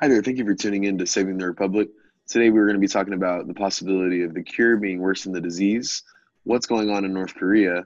[0.00, 0.22] Hi there.
[0.22, 1.88] Thank you for tuning in to Saving the Republic.
[2.26, 5.32] Today we're going to be talking about the possibility of the cure being worse than
[5.32, 6.02] the disease,
[6.42, 7.84] what's going on in North Korea,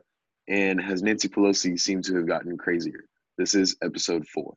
[0.48, 3.04] and has Nancy Pelosi seemed to have gotten crazier.
[3.36, 4.54] This is episode four.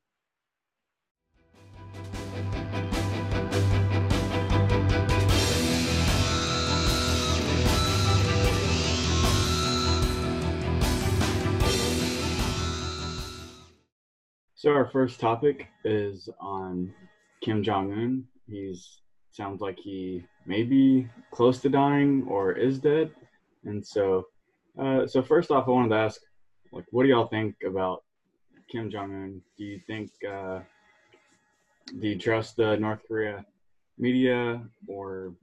[14.56, 16.94] So our first topic is on
[17.42, 18.24] Kim Jong Un.
[18.48, 23.12] He's sounds like he may be close to dying or is dead.
[23.64, 24.28] And so,
[24.78, 26.20] uh, so first off, I wanted to ask,
[26.74, 28.04] like, what do y'all think about
[28.70, 29.42] Kim Jong Un?
[29.58, 30.60] Do you think, uh,
[32.00, 33.46] do you trust the North Korea
[33.98, 35.34] media, or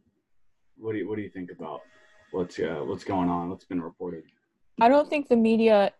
[0.76, 1.80] what do you what do you think about
[2.32, 3.50] what's uh, what's going on?
[3.50, 4.24] What's been reported?
[4.80, 5.92] I don't think the media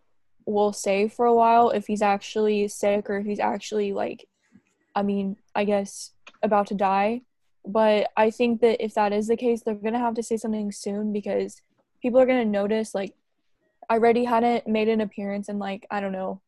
[0.47, 4.27] will say for a while if he's actually sick or if he's actually like
[4.99, 6.11] I mean, I guess
[6.43, 7.23] about to die.
[7.65, 10.73] But I think that if that is the case, they're gonna have to say something
[10.73, 11.63] soon because
[12.03, 12.97] people are gonna notice.
[12.97, 13.15] Like,
[13.89, 16.41] I already hadn't made an appearance in like I don't know.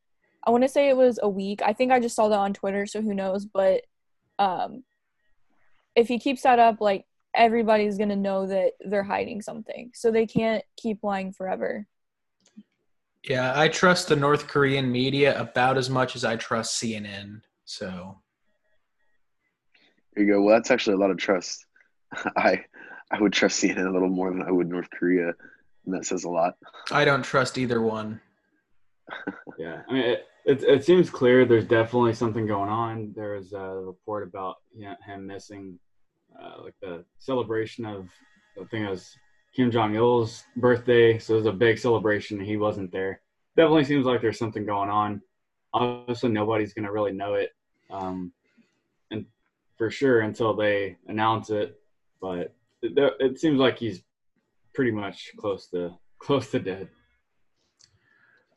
[0.45, 1.63] I want to say it was a week.
[1.63, 3.45] I think I just saw that on Twitter, so who knows?
[3.45, 3.83] But
[4.39, 4.83] um,
[5.95, 7.05] if he keeps that up, like
[7.35, 11.87] everybody's gonna know that they're hiding something, so they can't keep lying forever.
[13.23, 17.43] Yeah, I trust the North Korean media about as much as I trust CNN.
[17.67, 18.19] So
[20.17, 20.43] you go.
[20.43, 21.65] Well, that's actually a lot of trust.
[22.37, 22.65] I
[23.11, 25.33] I would trust CNN a little more than I would North Korea,
[25.85, 26.55] and that says a lot.
[26.91, 28.21] I don't trust either one.
[29.59, 33.13] yeah, I mean, it, it, it seems clear there's definitely something going on.
[33.17, 35.79] There was a report about him missing,
[36.41, 38.09] uh, like the celebration of
[38.61, 39.17] I think it was
[39.55, 42.41] Kim Jong Il's birthday, so it was a big celebration.
[42.41, 43.21] He wasn't there.
[43.57, 45.21] Definitely seems like there's something going on.
[45.75, 47.51] Obviously, nobody's gonna really know it,
[47.91, 48.40] um, and
[49.81, 51.81] for sure until they announce it.
[52.21, 54.03] But it, it seems like he's
[54.75, 56.91] pretty much close to close to dead.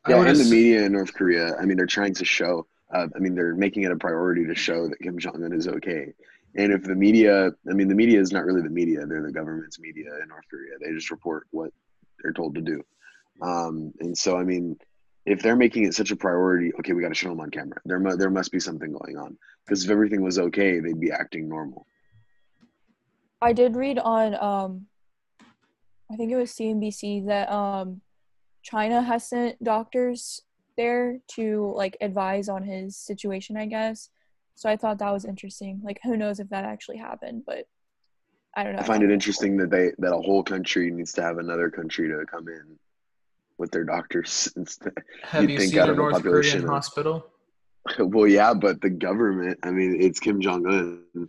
[0.10, 2.68] Yeah, and the media in North Korea, I mean, they're trying to show.
[2.94, 5.66] Uh, I mean, they're making it a priority to show that Kim Jong Un is
[5.66, 6.14] okay.
[6.58, 9.32] And if the media, I mean, the media is not really the media; they're the
[9.32, 10.74] government's media in North Korea.
[10.82, 11.72] They just report what
[12.22, 12.84] they're told to do.
[13.42, 14.76] Um, and so, I mean,
[15.26, 17.80] if they're making it such a priority, okay, we got to show them on camera.
[17.86, 21.12] There, mu- there must be something going on because if everything was okay, they'd be
[21.12, 21.86] acting normal.
[23.42, 24.88] I did read on, um,
[26.12, 28.02] I think it was CNBC that um,
[28.64, 30.42] China has sent doctors
[30.76, 34.10] there to like advise on his situation, I guess.
[34.56, 35.82] So I thought that was interesting.
[35.84, 37.66] Like, who knows if that actually happened, but
[38.56, 38.80] I don't know.
[38.80, 42.08] I find it interesting that they that a whole country needs to have another country
[42.08, 42.78] to come in
[43.64, 44.54] with their doctors.
[45.24, 47.26] Have you seen a North Korean hospital?
[48.00, 49.60] Well, yeah, but the government.
[49.62, 51.28] I mean, it's Kim Jong Un.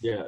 [0.00, 0.24] Yeah.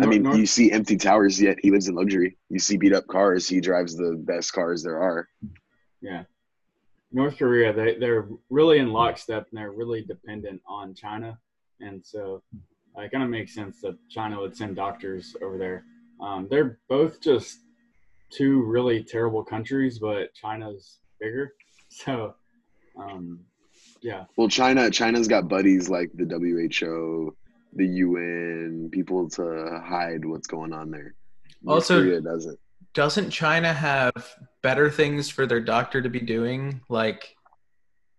[0.00, 2.36] I mean, North- you see empty towers, yet he lives in luxury.
[2.50, 5.28] You see beat up cars, he drives the best cars there are.
[6.00, 6.24] Yeah.
[7.12, 11.38] North Korea, they, they're really in lockstep and they're really dependent on China.
[11.80, 12.42] And so
[12.98, 15.84] uh, it kind of makes sense that China would send doctors over there.
[16.20, 17.60] Um, they're both just
[18.30, 21.52] two really terrible countries, but China's bigger.
[21.88, 22.34] So,
[23.00, 23.40] um,
[24.02, 24.24] yeah.
[24.36, 27.34] Well, China, China's got buddies like the WHO,
[27.72, 31.14] the UN, people to hide what's going on there.
[31.62, 32.58] North also, Korea doesn't
[32.96, 36.80] doesn't China have better things for their doctor to be doing?
[36.88, 37.36] Like,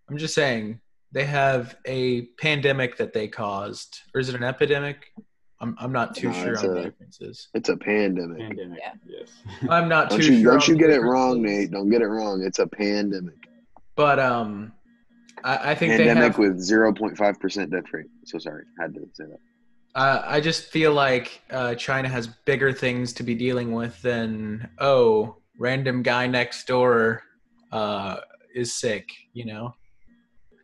[0.08, 0.80] I'm just saying,
[1.10, 5.12] they have a pandemic that they caused, or is it an epidemic?
[5.60, 7.48] I'm, I'm not too no, sure on a, the differences.
[7.54, 8.38] It's a pandemic.
[8.38, 8.92] Pandemic, yeah.
[9.06, 9.30] yes.
[9.70, 10.52] I'm not don't too you, sure.
[10.52, 11.70] Don't you get it wrong, Nate.
[11.70, 12.42] Don't get it wrong.
[12.44, 13.34] It's a pandemic.
[13.96, 14.72] But um,
[15.42, 18.06] I, I think pandemic have, with 0.5 percent death rate.
[18.24, 19.40] So sorry, I had to say that.
[19.94, 24.68] Uh, I just feel like uh, China has bigger things to be dealing with than
[24.78, 27.22] oh, random guy next door
[27.72, 28.18] uh,
[28.54, 29.08] is sick.
[29.32, 29.74] You know.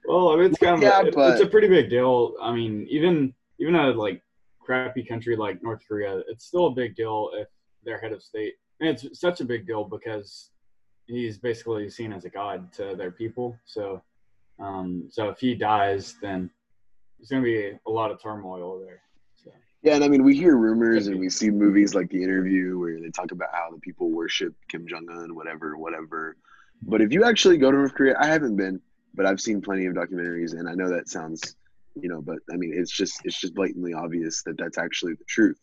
[0.06, 1.32] Well, I mean, it's kind of yeah, a, but...
[1.32, 2.34] it's a pretty big deal.
[2.40, 4.22] I mean, even even a like
[4.64, 7.48] crappy country like North Korea, it's still a big deal if
[7.84, 8.54] their head of state.
[8.80, 10.50] And it's such a big deal because
[11.06, 13.56] he's basically seen as a god to their people.
[13.64, 14.02] So,
[14.58, 16.50] um, so if he dies, then
[17.18, 19.00] there's going to be a lot of turmoil there.
[19.84, 22.98] Yeah, and I mean, we hear rumors and we see movies like The Interview where
[22.98, 26.38] they talk about how the people worship Kim Jong Un, whatever, whatever.
[26.80, 28.80] But if you actually go to North Korea, I haven't been,
[29.14, 31.56] but I've seen plenty of documentaries, and I know that sounds,
[32.00, 35.24] you know, but I mean, it's just it's just blatantly obvious that that's actually the
[35.28, 35.58] truth.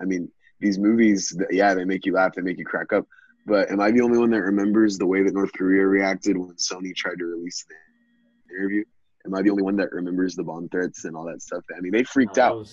[0.00, 0.30] I mean,
[0.60, 3.06] these movies, yeah, they make you laugh, they make you crack up.
[3.46, 6.54] But am I the only one that remembers the way that North Korea reacted when
[6.54, 8.84] Sony tried to release the interview?
[9.26, 11.64] Am I the only one that remembers the bomb threats and all that stuff?
[11.76, 12.66] I mean, they freaked out.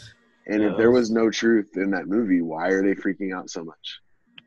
[0.47, 3.63] And if there was no truth in that movie, why are they freaking out so
[3.63, 3.99] much?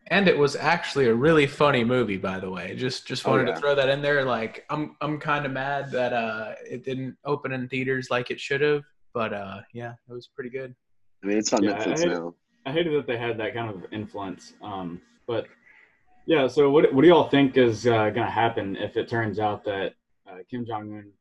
[0.09, 2.75] And it was actually a really funny movie, by the way.
[2.77, 3.55] Just just oh, wanted oh, yeah.
[3.55, 4.25] to throw that in there.
[4.25, 8.41] Like I'm I'm kind of mad that uh it didn't open in theaters like it
[8.41, 8.83] should have,
[9.15, 10.75] but uh yeah, it was pretty good.
[11.23, 12.35] I mean, it's on yeah, Netflix I now.
[12.67, 14.55] I hated that they had that kind of influence.
[14.63, 15.47] Um, but
[16.27, 19.39] yeah, so what what do y'all think is uh, going to happen if it turns
[19.39, 19.95] out that
[20.29, 21.13] uh, Kim Jong Un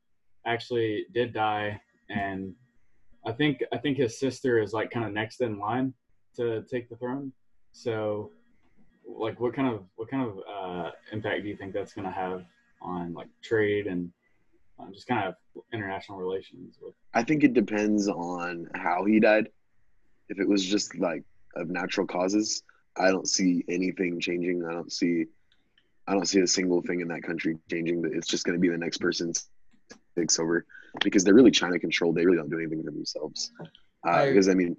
[0.46, 2.54] actually did die, and
[3.26, 5.94] I think I think his sister is like kind of next in line
[6.36, 7.32] to take the throne.
[7.72, 8.30] So,
[9.06, 12.12] like, what kind of what kind of uh, impact do you think that's going to
[12.12, 12.44] have
[12.80, 14.10] on like trade and
[14.78, 15.34] uh, just kind of
[15.72, 16.76] international relations?
[16.80, 19.48] With- I think it depends on how he died.
[20.28, 21.24] If it was just like
[21.56, 22.62] of natural causes,
[22.96, 24.64] I don't see anything changing.
[24.64, 25.26] I don't see
[26.06, 28.02] I don't see a single thing in that country changing.
[28.12, 29.32] It's just going to be the next person
[30.16, 30.66] takes over
[31.02, 32.16] because they're really China controlled.
[32.16, 33.52] They really don't do anything for themselves.
[34.04, 34.76] Uh, because I mean,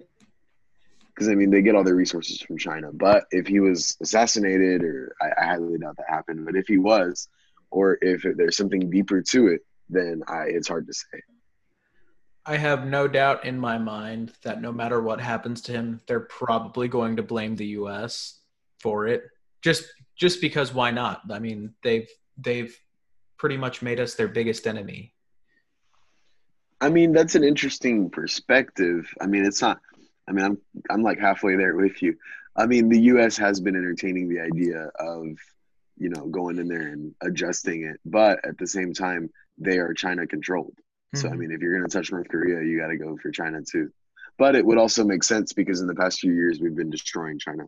[1.14, 2.90] because I mean, they get all their resources from China.
[2.92, 6.78] But if he was assassinated, or I, I highly doubt that happened, but if he
[6.78, 7.28] was,
[7.70, 11.22] or if it, there's something deeper to it, then I, it's hard to say.
[12.46, 16.20] I have no doubt in my mind that no matter what happens to him, they're
[16.20, 18.40] probably going to blame the U.S.
[18.80, 19.24] for it.
[19.62, 19.84] Just
[20.16, 21.22] just because why not?
[21.30, 22.76] I mean, they've they've
[23.38, 25.14] pretty much made us their biggest enemy.
[26.80, 29.08] I mean, that's an interesting perspective.
[29.20, 29.80] I mean, it's not.
[30.28, 30.58] I mean, I'm
[30.90, 32.16] I'm like halfway there with you.
[32.56, 33.36] I mean, the U.S.
[33.38, 35.26] has been entertaining the idea of,
[35.98, 39.28] you know, going in there and adjusting it, but at the same time,
[39.58, 40.76] they are China controlled.
[41.14, 41.40] So I mm-hmm.
[41.40, 43.90] mean, if you're going to touch North Korea, you got to go for China too.
[44.38, 47.38] But it would also make sense because in the past few years we've been destroying
[47.38, 47.64] China.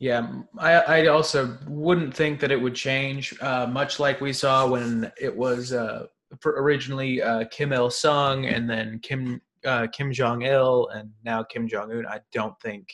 [0.00, 4.68] Yeah, I, I also wouldn't think that it would change, uh, much like we saw
[4.68, 6.06] when it was uh,
[6.44, 11.68] originally uh, Kim Il Sung and then Kim uh, Kim Jong Il and now Kim
[11.68, 12.06] Jong Un.
[12.06, 12.88] I don't think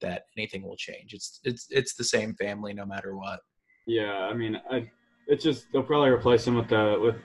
[0.00, 1.14] that anything will change.
[1.14, 3.40] It's it's it's the same family no matter what.
[3.86, 4.90] Yeah, I mean, I,
[5.26, 7.16] it's just they'll probably replace him with the with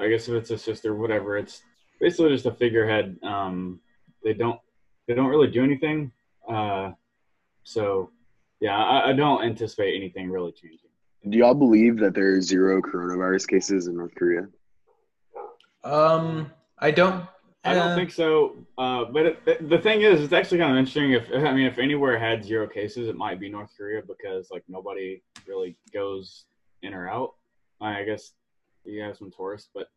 [0.00, 1.38] I guess if it's a sister, whatever.
[1.38, 1.62] It's
[2.00, 3.16] basically just a figurehead.
[3.22, 3.80] Um,
[4.22, 4.60] they don't
[5.06, 6.12] they don't really do anything.
[6.48, 6.90] Uh,
[7.62, 8.10] so
[8.60, 10.90] yeah, I, I don't anticipate anything really changing.
[11.28, 14.46] Do y'all believe that there are zero coronavirus cases in North Korea?
[15.82, 17.26] Um, I don't.
[17.64, 18.56] I don't think so.
[18.76, 21.12] Uh, but it, it, the thing is, it's actually kind of interesting.
[21.12, 24.64] If I mean, if anywhere had zero cases, it might be North Korea because like
[24.68, 26.44] nobody really goes
[26.82, 27.34] in or out.
[27.80, 28.32] I guess
[28.84, 29.88] you have some tourists, but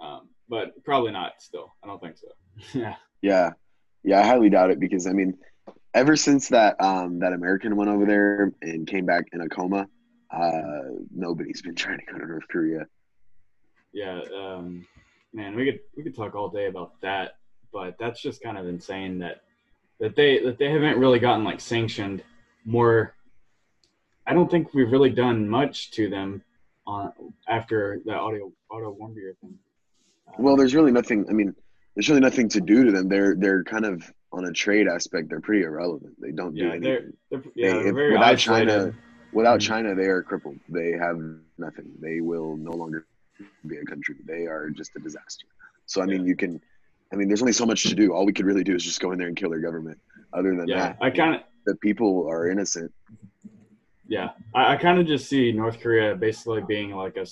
[0.00, 1.42] um, but probably not.
[1.42, 2.28] Still, I don't think so.
[2.78, 2.96] yeah.
[3.22, 3.50] Yeah,
[4.02, 5.36] yeah, I highly doubt it because I mean,
[5.94, 9.88] ever since that um, that American went over there and came back in a coma,
[10.30, 10.80] uh,
[11.14, 12.86] nobody's been trying to go to North Korea.
[13.92, 14.86] Yeah, um,
[15.32, 17.36] man, we could we could talk all day about that,
[17.72, 19.42] but that's just kind of insane that
[20.00, 22.22] that they that they haven't really gotten like sanctioned
[22.64, 23.14] more.
[24.26, 26.42] I don't think we've really done much to them
[26.86, 27.12] on
[27.48, 29.58] after the audio Otto Warmbier thing.
[30.28, 31.26] Um, well, there's really nothing.
[31.28, 31.54] I mean,
[31.94, 33.08] there's really nothing to do to them.
[33.08, 35.28] They're they're kind of on a trade aspect.
[35.28, 36.14] They're pretty irrelevant.
[36.20, 36.82] They don't do anything.
[36.82, 38.68] They're, they're, yeah, they, if, without isolated.
[38.68, 38.94] China,
[39.32, 39.72] without mm-hmm.
[39.72, 40.58] China, they are crippled.
[40.68, 41.18] They have
[41.58, 41.90] nothing.
[42.00, 43.06] They will no longer
[43.66, 44.16] be a country.
[44.26, 45.46] They are just a disaster.
[45.86, 46.60] So I mean, you can.
[47.12, 48.12] I mean, there's only so much to do.
[48.12, 49.98] All we could really do is just go in there and kill their government.
[50.32, 52.92] Other than yeah, that, I kind of the people are innocent.
[54.06, 57.26] Yeah, I, I kind of just see North Korea basically being like a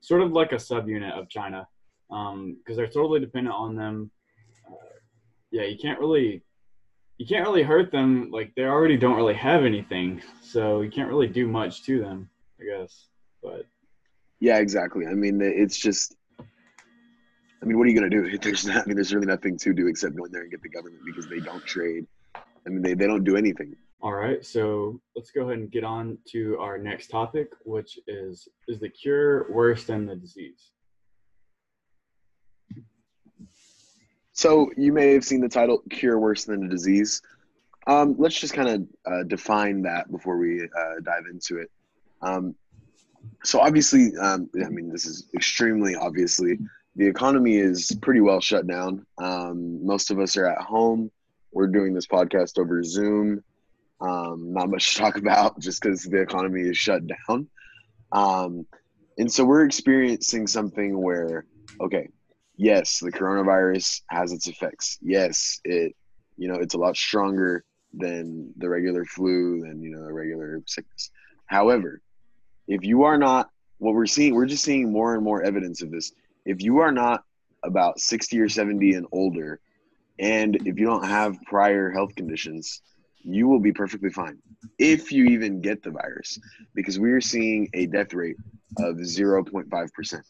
[0.00, 1.66] sort of like a subunit of China,
[2.08, 4.10] because um, they're totally dependent on them.
[4.66, 4.74] Uh,
[5.50, 6.42] yeah, you can't really
[7.18, 8.30] you can't really hurt them.
[8.30, 12.30] Like they already don't really have anything, so you can't really do much to them,
[12.58, 13.08] I guess.
[13.42, 13.66] But
[14.40, 15.06] yeah, exactly.
[15.06, 16.16] I mean, it's just.
[17.62, 18.38] I mean, what are you going to do?
[18.42, 20.62] There's not, I mean, there's really nothing to do except go in there and get
[20.62, 22.06] the government because they don't trade.
[22.34, 23.76] I mean, they, they don't do anything.
[24.02, 28.48] All right, so let's go ahead and get on to our next topic, which is
[28.66, 30.72] is the cure worse than the disease?
[34.32, 37.20] So you may have seen the title "Cure Worse Than the Disease."
[37.86, 41.70] Um, let's just kind of uh, define that before we uh, dive into it.
[42.22, 42.54] Um,
[43.44, 46.58] so obviously, um, I mean, this is extremely obviously
[46.96, 49.06] the economy is pretty well shut down.
[49.18, 51.10] Um, most of us are at home.
[51.52, 53.42] We're doing this podcast over Zoom.
[54.00, 57.48] Um, not much to talk about just because the economy is shut down.
[58.12, 58.66] Um,
[59.18, 61.46] and so we're experiencing something where,
[61.80, 62.08] okay,
[62.56, 64.98] yes, the coronavirus has its effects.
[65.00, 65.94] Yes, it,
[66.36, 70.62] you know, it's a lot stronger than the regular flu, than, you know, the regular
[70.66, 71.10] sickness.
[71.46, 72.00] However,
[72.70, 75.90] if you are not, what we're seeing, we're just seeing more and more evidence of
[75.90, 76.12] this.
[76.46, 77.24] if you are not
[77.64, 79.60] about 60 or 70 and older,
[80.18, 82.80] and if you don't have prior health conditions,
[83.22, 84.38] you will be perfectly fine
[84.78, 86.38] if you even get the virus
[86.74, 88.36] because we are seeing a death rate
[88.78, 90.22] of 0.5%.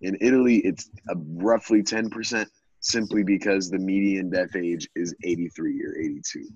[0.00, 2.46] In Italy, it's roughly 10%
[2.80, 6.48] simply because the median death age is 83 or 82.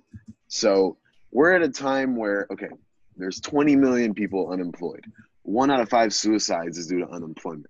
[0.46, 0.96] So
[1.32, 2.70] we're at a time where, okay,
[3.16, 5.04] there's 20 million people unemployed.
[5.42, 7.66] One out of five suicides is due to unemployment.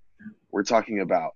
[0.50, 1.32] We're talking about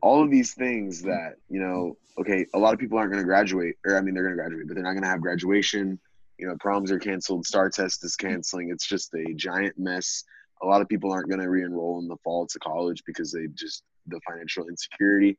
[0.00, 3.26] all of these things that, you know, okay, a lot of people aren't going to
[3.26, 5.98] graduate, or I mean, they're going to graduate, but they're not going to have graduation.
[6.38, 8.70] You know, proms are canceled, STAAR test is canceling.
[8.70, 10.24] It's just a giant mess.
[10.62, 13.32] A lot of people aren't going to re enroll in the fall to college because
[13.32, 15.36] they just, the financial insecurity.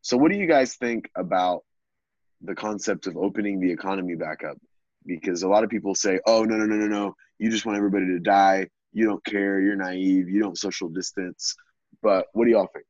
[0.00, 1.64] So, what do you guys think about
[2.40, 4.56] the concept of opening the economy back up?
[5.04, 7.14] Because a lot of people say, oh, no, no, no, no, no.
[7.38, 8.68] You just want everybody to die.
[8.92, 9.60] You don't care.
[9.60, 10.28] You're naive.
[10.28, 11.54] You don't social distance.
[12.02, 12.86] But what do y'all think?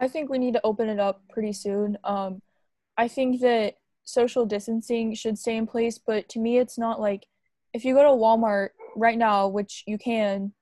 [0.00, 1.96] I think we need to open it up pretty soon.
[2.04, 2.42] Um,
[2.96, 7.26] I think that social distancing should stay in place, but to me, it's not like
[7.72, 10.52] if you go to Walmart right now, which you can,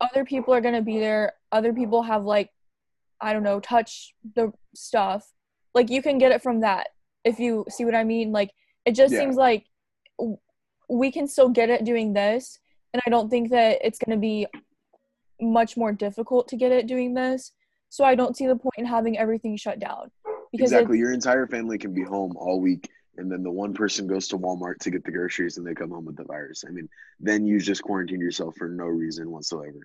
[0.00, 1.32] other people are going to be there.
[1.52, 2.50] Other people have like
[3.20, 5.26] I don't know, touch the stuff.
[5.74, 6.88] Like you can get it from that
[7.24, 8.32] if you see what I mean.
[8.32, 8.50] Like
[8.84, 9.20] it just yeah.
[9.20, 9.64] seems like
[10.88, 12.58] we can still get it doing this,
[12.94, 14.46] and I don't think that it's going to be
[15.40, 17.52] much more difficult to get it doing this.
[17.90, 20.10] So I don't see the point in having everything shut down.
[20.52, 24.06] Because exactly, your entire family can be home all week, and then the one person
[24.06, 26.64] goes to Walmart to get the groceries, and they come home with the virus.
[26.66, 29.80] I mean, then you just quarantine yourself for no reason whatsoever.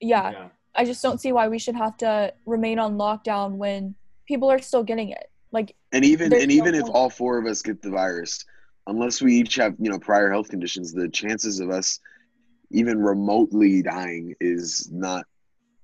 [0.00, 0.30] Yeah.
[0.30, 0.48] yeah.
[0.74, 3.94] I just don't see why we should have to remain on lockdown when
[4.26, 5.30] people are still getting it.
[5.52, 8.44] Like And even and even if all four of us get the virus,
[8.86, 12.00] unless we each have, you know, prior health conditions, the chances of us
[12.74, 15.24] even remotely dying is not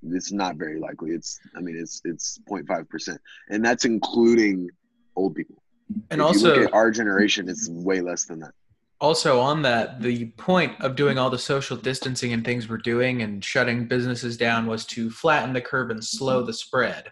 [0.02, 1.10] it's not very likely.
[1.12, 3.20] It's I mean it's it's 0.5 percent.
[3.48, 4.68] And that's including
[5.16, 5.62] old people.
[6.10, 8.52] And if also our generation, it's way less than that
[9.00, 13.22] also on that the point of doing all the social distancing and things we're doing
[13.22, 17.10] and shutting businesses down was to flatten the curve and slow the spread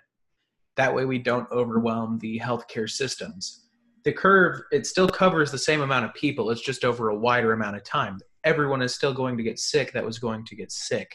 [0.76, 3.68] that way we don't overwhelm the healthcare systems
[4.04, 7.52] the curve it still covers the same amount of people it's just over a wider
[7.52, 8.18] amount of time
[8.48, 11.10] everyone is still going to get sick that was going to get sick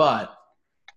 [0.00, 0.34] but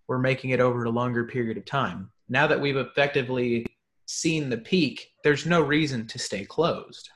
[0.08, 2.10] we're making it over a longer period of time.
[2.30, 3.66] Now that we've effectively
[4.06, 7.10] seen the peak there's no reason to stay closed.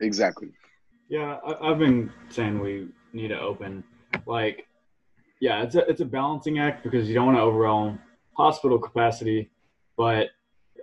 [0.00, 0.48] Exactly.
[1.08, 3.84] Yeah, I, have been saying we need to open.
[4.26, 4.66] Like,
[5.40, 7.98] yeah, it's a it's a balancing act because you don't want to overwhelm
[8.34, 9.50] hospital capacity,
[9.96, 10.28] but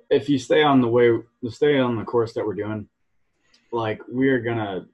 [0.10, 2.88] if you stay on the way, stay on the course that we're doing,
[3.72, 4.88] like we're gonna,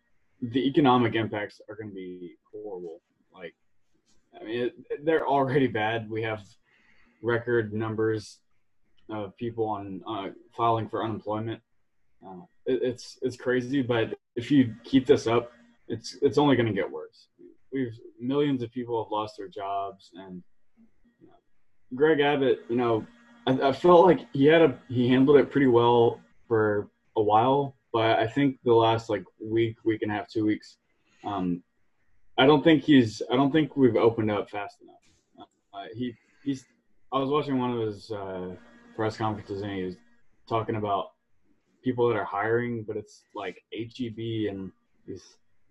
[0.52, 3.02] the economic impacts are gonna be horrible.
[3.34, 3.56] Like,
[4.40, 6.10] I mean, it, they're already bad.
[6.10, 6.44] We have
[7.22, 8.40] record numbers
[9.10, 11.62] of people on uh, filing for unemployment.
[12.26, 15.52] Uh, it, it's it's crazy, but if you keep this up,
[15.88, 17.28] it's it's only going to get worse.
[17.72, 20.44] We've millions of people have lost their jobs, and
[21.20, 21.34] you know,
[21.94, 23.06] Greg Abbott, you know,
[23.48, 27.75] I, I, felt like he had a he handled it pretty well for a while,
[27.96, 30.76] but I think the last like week, week and a half, two weeks,
[31.24, 31.64] um,
[32.38, 35.48] I don't think he's I don't think we've opened up fast enough.
[35.74, 36.66] Uh, he he's
[37.14, 38.50] I was watching one of his uh,
[38.98, 39.96] press conferences and he was
[40.50, 41.12] talking about
[41.86, 44.74] people that are hiring, but it's like HEB and
[45.08, 45.24] these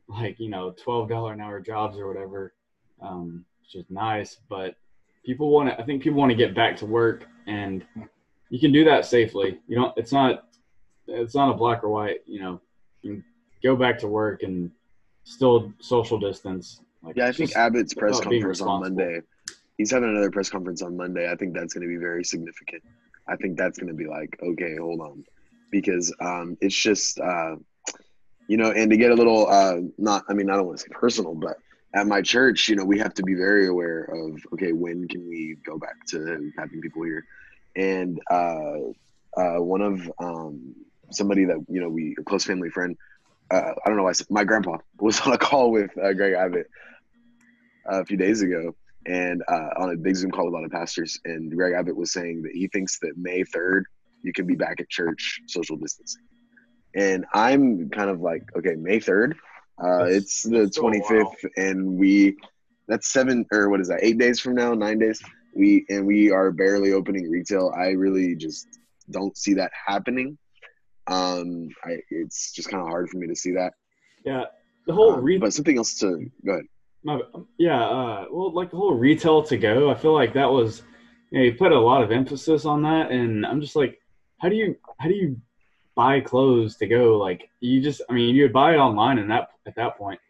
[0.09, 2.55] like you know twelve dollar an hour jobs or whatever,
[3.03, 4.39] um, which is nice.
[4.49, 4.77] But
[5.27, 5.79] people want to.
[5.79, 7.85] I think people want to get back to work, and
[8.49, 9.61] you can do that safely.
[9.69, 10.47] You know, it's not
[11.07, 12.21] it's not a black or white.
[12.27, 12.61] You know,
[13.03, 13.23] you
[13.63, 14.71] go back to work and
[15.25, 16.81] still social distance.
[17.03, 19.21] Like, yeah, I think Abbott's press conference on Monday.
[19.77, 21.31] He's having another press conference on Monday.
[21.31, 22.83] I think that's going to be very significant.
[23.29, 25.25] I think that's going to be like, okay, hold on
[25.75, 27.57] because um, it's just uh,
[28.47, 30.85] you know, and to get a little uh, not, I mean, I don't want to
[30.85, 31.57] say personal, but
[31.95, 35.29] at my church, you know, we have to be very aware of okay, when can
[35.29, 37.25] we go back to having people here,
[37.75, 38.77] and uh,
[39.37, 40.75] uh, one of um,
[41.17, 42.97] somebody that you know we a close family friend.
[43.51, 46.67] Uh, I don't know why my grandpa was on a call with uh, Greg Abbott
[47.87, 48.75] a few days ago,
[49.07, 51.21] and uh, on a big Zoom call with a lot of pastors.
[51.25, 53.87] And Greg Abbott was saying that he thinks that May third
[54.25, 56.23] you can be back at church social distancing.
[56.97, 59.35] And I'm kind of like, okay, May 3rd,
[59.83, 62.37] uh, it's the 25th, and we,
[62.89, 65.21] that's seven, or what is that, eight days from now, nine days?
[65.55, 67.73] We, and we are barely opening retail.
[67.77, 68.67] I really just
[69.11, 70.39] don't see that happening.
[71.07, 73.75] Um, I, it's just kind of hard for me to see that.
[74.25, 74.45] Yeah.
[74.87, 76.65] The whole, re- but something else to, go ahead.
[77.03, 77.21] My,
[77.59, 77.85] yeah.
[77.85, 80.83] Uh, well, like the whole retail to go, I feel like that was,
[81.31, 84.01] you, know, you put a lot of emphasis on that, and I'm just like,
[84.39, 85.41] how do you how do you
[85.95, 87.17] buy clothes to go?
[87.17, 90.21] Like you just, I mean, you would buy it online and that at that point,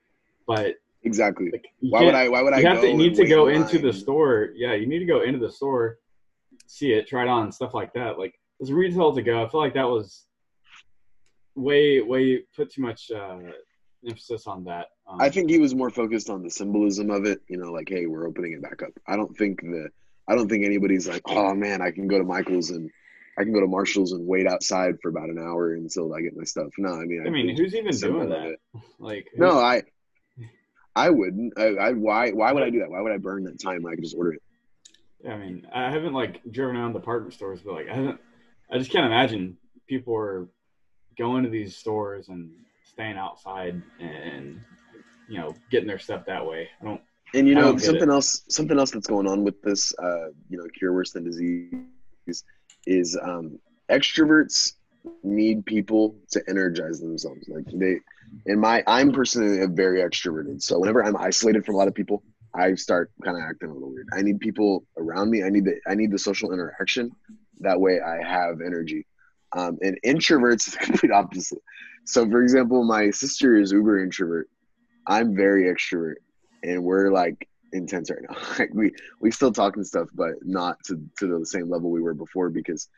[0.46, 1.50] but exactly.
[1.50, 2.28] Like, why would I?
[2.28, 2.60] Why would I?
[2.60, 4.50] You have to you need to go into the store.
[4.54, 5.98] Yeah, you need to go into the store,
[6.66, 8.18] see it, try it on, stuff like that.
[8.18, 10.24] Like as retail to go, I feel like that was
[11.54, 13.38] way way put too much uh,
[14.06, 14.88] emphasis on that.
[15.06, 17.40] Um, I think he was more focused on the symbolism of it.
[17.48, 18.90] You know, like hey, we're opening it back up.
[19.06, 19.88] I don't think the
[20.28, 22.90] I don't think anybody's like, oh man, I can go to Michael's and
[23.36, 26.36] I can go to Marshalls and wait outside for about an hour until I get
[26.36, 26.68] my stuff.
[26.78, 28.56] No, I mean, I, I mean, who's even doing that?
[28.98, 29.82] Like, no, I,
[30.96, 31.52] I wouldn't.
[31.58, 32.90] I, I, why, why would I do that?
[32.90, 33.84] Why would I burn that time?
[33.86, 34.42] I could just order it.
[35.28, 38.20] I mean, I haven't like driven around department stores, but like, I haven't.
[38.70, 40.48] I just can't imagine people are
[41.16, 42.50] going to these stores and
[42.84, 44.60] staying outside and
[45.28, 46.68] you know getting their stuff that way.
[46.80, 47.00] I don't.
[47.34, 50.64] And you know something else, something else that's going on with this, uh, you know,
[50.78, 51.74] cure worse than disease
[52.86, 53.58] is um,
[53.90, 54.74] extroverts
[55.22, 57.48] need people to energize themselves.
[57.48, 57.98] Like they,
[58.46, 60.62] in my, I'm personally a very extroverted.
[60.62, 62.22] So whenever I'm isolated from a lot of people,
[62.54, 64.08] I start kind of acting a little weird.
[64.12, 65.42] I need people around me.
[65.42, 67.10] I need the, I need the social interaction.
[67.60, 69.06] That way I have energy.
[69.54, 71.62] Um, and introverts is the complete opposite.
[72.04, 74.48] So for example, my sister is uber introvert.
[75.06, 76.14] I'm very extrovert
[76.62, 78.36] and we're like intense right now.
[78.58, 82.00] like we we still talk and stuff, but not to to the same level we
[82.00, 82.88] were before because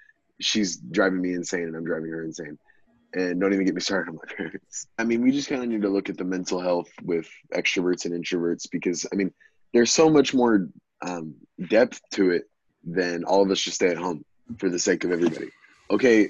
[0.41, 2.59] she's driving me insane and I'm driving her insane.
[3.15, 4.87] And don't even get me started on my parents.
[4.99, 8.05] I mean, we just kind of need to look at the mental health with extroverts
[8.05, 9.33] and introverts because I mean,
[9.73, 10.69] there's so much more
[11.03, 11.35] um,
[11.69, 12.45] depth to it
[12.85, 14.25] than all of us just stay at home
[14.59, 15.49] for the sake of everybody.
[15.91, 16.29] Okay,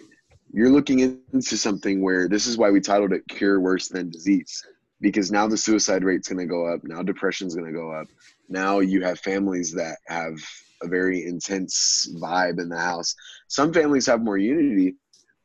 [0.56, 4.64] you're looking into something where this is why we titled it "Cure Worse Than Disease."
[5.00, 6.80] because now the suicide rate's going to go up.
[6.84, 8.06] Now depression's going to go up.
[8.48, 10.34] Now you have families that have
[10.82, 13.14] a very intense vibe in the house.
[13.48, 14.94] Some families have more unity,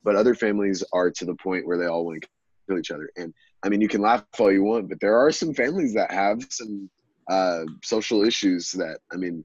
[0.04, 2.30] but other families are to the point where they all want to
[2.68, 3.10] kill each other.
[3.18, 6.12] And I mean, you can laugh all you want, but there are some families that
[6.12, 6.90] have some
[7.30, 9.44] uh, social issues that I mean,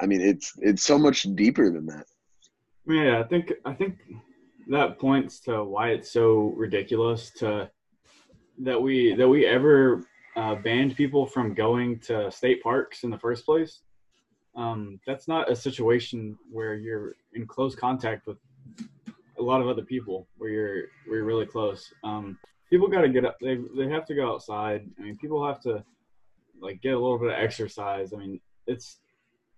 [0.00, 2.06] I mean, it's it's so much deeper than that.
[2.86, 3.98] Yeah, I think I think
[4.68, 7.70] that points to why it's so ridiculous to
[8.58, 13.18] that we that we ever uh, banned people from going to state parks in the
[13.18, 13.80] first place.
[14.54, 18.38] Um, that's not a situation where you're in close contact with
[19.38, 21.92] a lot of other people, where you're where you're really close.
[22.04, 22.38] Um,
[22.70, 23.36] people got to get up.
[23.40, 24.88] They they have to go outside.
[24.98, 25.84] I mean, people have to
[26.60, 28.12] like get a little bit of exercise.
[28.12, 28.98] I mean, it's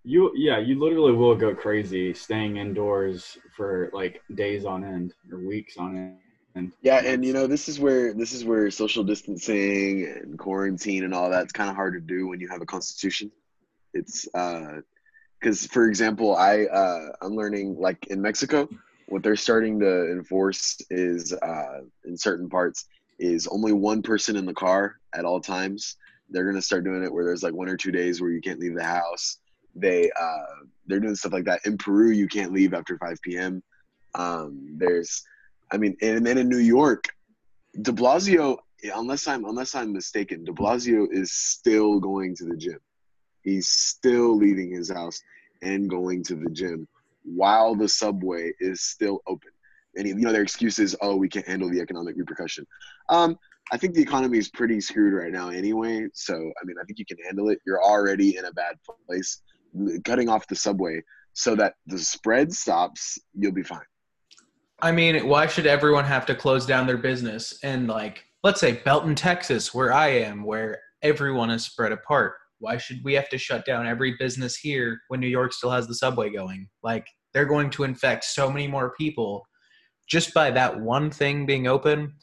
[0.05, 0.31] you.
[0.35, 5.77] Yeah, you literally will go crazy staying indoors for like days on end or weeks
[5.77, 6.17] on end
[6.55, 11.03] and yeah, and you know, this is where this is where social distancing and quarantine
[11.03, 13.31] and all that's kind of hard to do when you have a constitution.
[13.93, 14.79] It's uh
[15.39, 18.69] because for example, I uh I'm learning like in Mexico,
[19.07, 22.85] what they're starting to enforce is uh in certain parts
[23.19, 25.97] is only one person in the car at all times.
[26.29, 28.59] They're gonna start doing it where there's like one or two days where you can't
[28.59, 29.39] leave the house.
[29.75, 31.65] They uh they're doing stuff like that.
[31.65, 33.61] In Peru you can't leave after five PM.
[34.13, 35.23] Um there's
[35.71, 37.05] I mean, and then in New York,
[37.81, 38.57] De Blasio,
[38.95, 42.79] unless I'm unless I'm mistaken, De Blasio is still going to the gym.
[43.41, 45.19] He's still leaving his house
[45.61, 46.87] and going to the gym
[47.23, 49.49] while the subway is still open.
[49.95, 52.65] And you know their excuse is, oh, we can't handle the economic repercussion.
[53.09, 53.37] Um,
[53.71, 56.07] I think the economy is pretty screwed right now anyway.
[56.13, 57.59] So I mean, I think you can handle it.
[57.65, 58.75] You're already in a bad
[59.07, 59.41] place.
[60.03, 61.01] Cutting off the subway
[61.33, 63.81] so that the spread stops, you'll be fine.
[64.81, 67.59] I mean, why should everyone have to close down their business?
[67.63, 72.33] And like, let's say Belton, Texas, where I am, where everyone is spread apart.
[72.59, 75.87] Why should we have to shut down every business here when New York still has
[75.87, 76.69] the subway going?
[76.83, 79.45] Like, they're going to infect so many more people
[80.07, 82.13] just by that one thing being open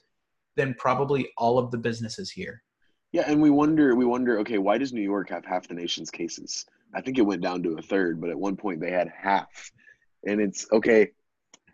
[0.56, 2.62] than probably all of the businesses here.
[3.12, 6.10] Yeah, and we wonder, we wonder, okay, why does New York have half the nation's
[6.10, 6.64] cases?
[6.94, 9.72] I think it went down to a third, but at one point they had half.
[10.26, 11.10] And it's okay,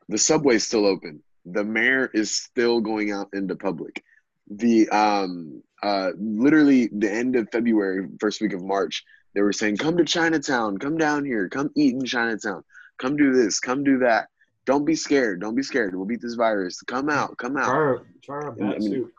[0.09, 1.22] the subway's still open.
[1.44, 4.02] The mayor is still going out into public.
[4.50, 9.04] The um uh literally the end of February, first week of March,
[9.35, 12.64] they were saying, "Come to Chinatown, come down here, come eat in Chinatown,
[12.98, 14.28] come do this, come do that.
[14.64, 15.94] Don't be scared, don't be scared.
[15.94, 16.81] We'll beat this virus.
[16.83, 19.11] Come out, come out." Try, try a bat I mean,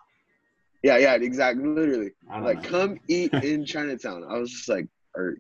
[0.84, 1.66] Yeah, yeah, exactly.
[1.66, 2.70] Literally, like, know.
[2.70, 4.24] come eat in Chinatown.
[4.28, 5.38] I was just like, "Are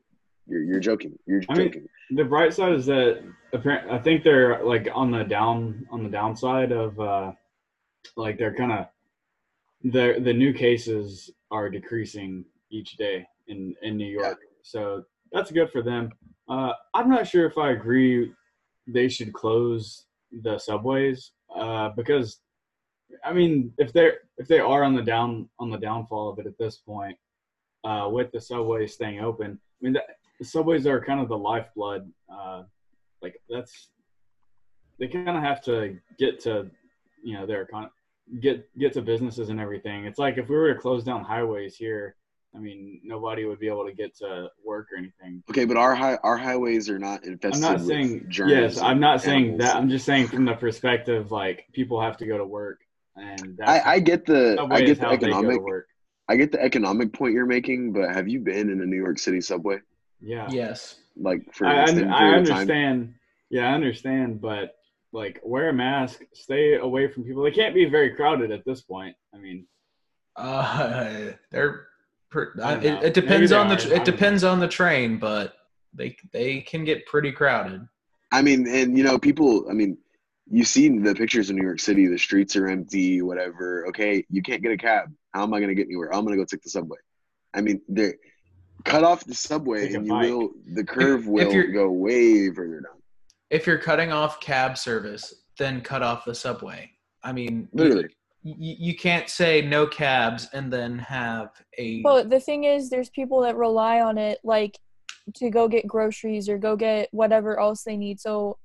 [0.49, 1.17] you're, you're joking?
[1.25, 5.23] You're I joking." Mean, the bright side is that I think they're like on the
[5.23, 7.31] down on the downside of uh,
[8.15, 8.87] like they're kind of
[9.83, 14.59] the the new cases are decreasing each day in in New York, yeah.
[14.63, 16.11] so that's good for them.
[16.47, 18.31] Uh, I'm not sure if I agree
[18.87, 20.05] they should close
[20.43, 22.39] the subways uh, because,
[23.23, 26.47] I mean, if they're if they are on the down on the downfall of it
[26.47, 27.17] at this point,
[27.83, 30.03] uh, with the subways staying open, I mean, the,
[30.39, 32.11] the subways are kind of the lifeblood.
[32.33, 32.63] Uh,
[33.21, 33.89] like that's
[34.99, 36.69] they kind of have to get to
[37.23, 37.91] you know their con-
[38.41, 40.05] get get to businesses and everything.
[40.05, 42.15] It's like if we were to close down highways here,
[42.55, 45.43] I mean, nobody would be able to get to work or anything.
[45.49, 47.63] Okay, but our high our highways are not infested.
[47.63, 48.79] I'm not saying yes.
[48.79, 49.75] I'm not saying that.
[49.75, 52.79] I'm just saying from the perspective like people have to go to work,
[53.15, 55.61] and I, I get the I get the economic
[56.29, 59.17] I get the economic point you're making, but have you been in a New York
[59.17, 59.79] City subway?
[60.21, 60.47] Yeah.
[60.51, 60.95] Yes.
[61.15, 63.13] Like for I, I understand.
[63.49, 64.75] Yeah, I understand, but
[65.11, 67.43] like wear a mask, stay away from people.
[67.43, 69.15] They can't be very crowded at this point.
[69.33, 69.65] I mean,
[70.35, 71.87] uh, they're.
[72.31, 72.53] Per,
[72.83, 75.55] it, it, depends on the it depends on the train, but
[75.95, 77.87] they they can get pretty crowded.
[78.31, 79.65] I mean, and you know, people.
[79.67, 79.97] I mean,
[80.47, 82.05] you've seen the pictures in New York City.
[82.05, 83.23] The streets are empty.
[83.23, 83.87] Whatever.
[83.87, 85.11] Okay, you can't get a cab.
[85.33, 86.13] How am I going to get anywhere?
[86.13, 86.99] I'm going to go take the subway.
[87.55, 88.13] I mean, they
[88.85, 90.29] cut off the subway, take and you bike.
[90.29, 90.51] will.
[90.73, 92.99] The curve will go way further down
[93.49, 96.91] if you're cutting off cab service, then cut off the subway.
[97.23, 98.09] I mean, literally.
[98.43, 102.01] You, you can't say no cabs and then have a.
[102.03, 104.79] Well, the thing is, there's people that rely on it, like
[105.35, 108.19] to go get groceries or go get whatever else they need.
[108.19, 108.57] So,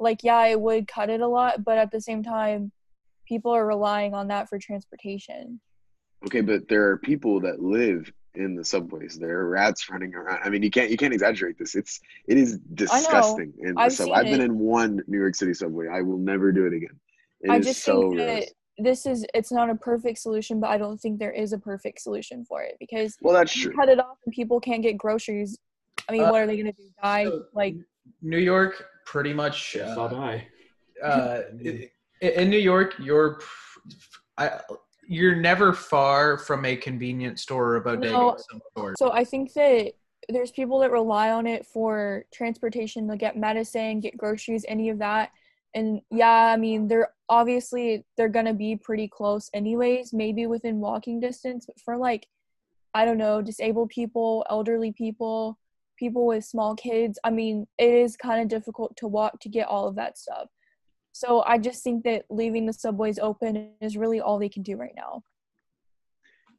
[0.00, 2.72] like, yeah, it would cut it a lot, but at the same time,
[3.26, 5.60] people are relying on that for transportation.
[6.26, 9.18] Okay, but there are people that live in the subways.
[9.18, 10.40] There are rats running around.
[10.42, 11.74] I mean, you can't you can't exaggerate this.
[11.74, 14.16] It's it is disgusting in the I've subway.
[14.16, 15.88] I've been in one New York City subway.
[15.88, 16.98] I will never do it again.
[17.40, 18.44] It I just so think that
[18.78, 22.00] this is it's not a perfect solution, but I don't think there is a perfect
[22.00, 23.72] solution for it because well, that's true.
[23.74, 25.58] Cut it off and people can't get groceries.
[26.08, 26.88] I mean, uh, what are they going to do?
[27.02, 27.26] Die?
[27.52, 27.76] Like
[28.22, 29.76] New York, pretty much.
[29.76, 30.48] Uh, I'll die.
[31.02, 31.42] Uh,
[32.20, 33.40] in New York, you're.
[34.38, 34.60] I,
[35.12, 38.98] you're never far from a convenience store or a bodega no, of some sort.
[38.98, 39.92] So I think that
[40.30, 44.98] there's people that rely on it for transportation to get medicine, get groceries, any of
[45.00, 45.30] that.
[45.74, 51.20] And yeah, I mean, they're obviously they're gonna be pretty close anyways, maybe within walking
[51.20, 52.26] distance, but for like
[52.94, 55.58] I don't know, disabled people, elderly people,
[55.98, 59.68] people with small kids, I mean, it is kind of difficult to walk to get
[59.68, 60.48] all of that stuff.
[61.12, 64.76] So I just think that leaving the subways open is really all they can do
[64.76, 65.22] right now.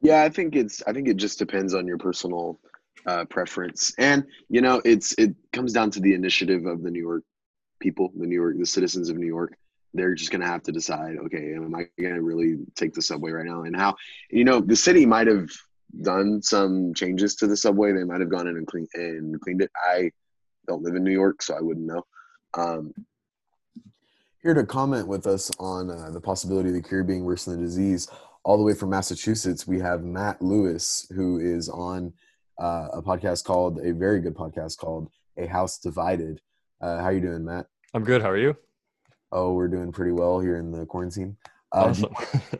[0.01, 2.59] Yeah, I think it's I think it just depends on your personal
[3.05, 7.01] uh, preference, and you know, it's it comes down to the initiative of the New
[7.01, 7.23] York
[7.79, 9.57] people, the New York, the citizens of New York.
[9.93, 13.45] They're just gonna have to decide, okay, am I gonna really take the subway right
[13.45, 13.63] now?
[13.63, 13.95] And how,
[14.29, 15.49] you know, the city might have
[16.01, 17.93] done some changes to the subway.
[17.93, 19.71] They might have gone in and clean and cleaned it.
[19.75, 20.11] I
[20.67, 22.05] don't live in New York, so I wouldn't know.
[22.55, 22.93] Um,
[24.43, 27.55] here to comment with us on uh, the possibility of the cure being worse than
[27.55, 28.09] the disease,
[28.43, 32.11] all the way from Massachusetts, we have Matt Lewis, who is on
[32.61, 36.41] uh, a podcast called a very good podcast called A House Divided.
[36.81, 37.67] Uh, how you doing, Matt?
[37.93, 38.21] I'm good.
[38.21, 38.57] How are you?
[39.31, 41.37] Oh, we're doing pretty well here in the quarantine.
[41.71, 42.13] Uh, awesome.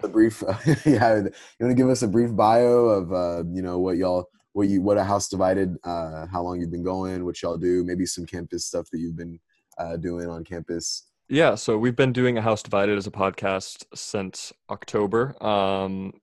[0.03, 0.41] a brief,
[0.85, 1.17] yeah.
[1.17, 4.69] You want to give us a brief bio of uh, you know what y'all, what
[4.69, 8.05] you, what a house divided, uh, how long you've been going, what y'all do, maybe
[8.05, 9.37] some campus stuff that you've been
[9.77, 11.09] uh, doing on campus.
[11.29, 15.41] Yeah, so we've been doing a House Divided as a podcast since October.
[15.43, 16.13] Um,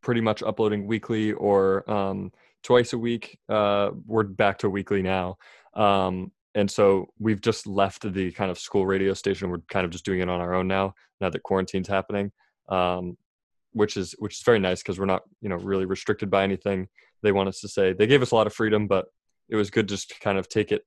[0.00, 3.38] pretty much uploading weekly or um, twice a week.
[3.50, 5.36] Uh, we're back to weekly now,
[5.74, 9.50] um, and so we've just left the kind of school radio station.
[9.50, 10.94] We're kind of just doing it on our own now.
[11.20, 12.32] Now that quarantine's happening,
[12.70, 13.18] um,
[13.72, 16.88] which is which is very nice because we're not you know really restricted by anything.
[17.22, 19.04] They want us to say they gave us a lot of freedom, but
[19.50, 20.82] it was good just to kind of take it,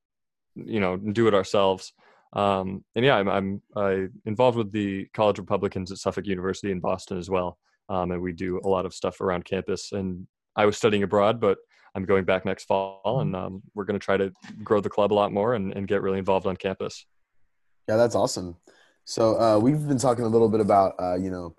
[0.56, 1.94] you know, do it ourselves.
[2.34, 6.80] Um, and yeah, I'm, I'm I involved with the College Republicans at Suffolk University in
[6.80, 7.58] Boston as well.
[7.90, 9.92] Um, and we do a lot of stuff around campus.
[9.92, 11.58] And I was studying abroad, but
[11.96, 14.32] I'm going back next fall, and um, we're going to try to
[14.64, 17.06] grow the club a lot more and, and get really involved on campus.
[17.88, 18.58] Yeah, that's awesome.
[19.06, 21.56] So uh, we've been talking a little bit about uh, you know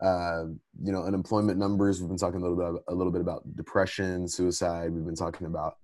[0.00, 0.44] uh,
[0.82, 2.00] you know unemployment numbers.
[2.00, 4.90] We've been talking a little bit a little bit about depression, suicide.
[4.92, 5.74] We've been talking about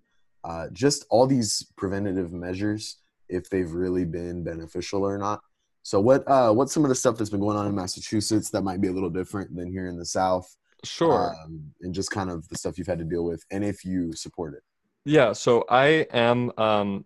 [0.45, 2.97] uh, just all these preventative measures
[3.31, 5.41] if they've really been beneficial or not.
[5.83, 8.63] So what uh, what's some of the stuff that's been going on in Massachusetts that
[8.63, 10.55] might be a little different than here in the South?
[10.85, 11.35] Sure.
[11.45, 14.13] Um, and just kind of the stuff you've had to deal with, and if you
[14.13, 14.63] support it.
[15.05, 15.33] Yeah.
[15.33, 17.05] So I am um,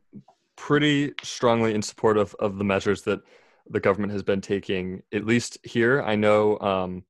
[0.57, 3.21] pretty strongly in support of, of the measures that
[3.71, 5.03] the government has been taking.
[5.13, 7.05] At least here, I know um,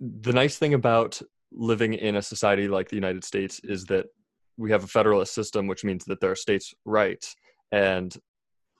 [0.00, 1.20] the nice thing about
[1.52, 4.06] living in a society like the United States is that
[4.56, 7.36] we have a federalist system, which means that there are states' rights
[7.72, 8.16] and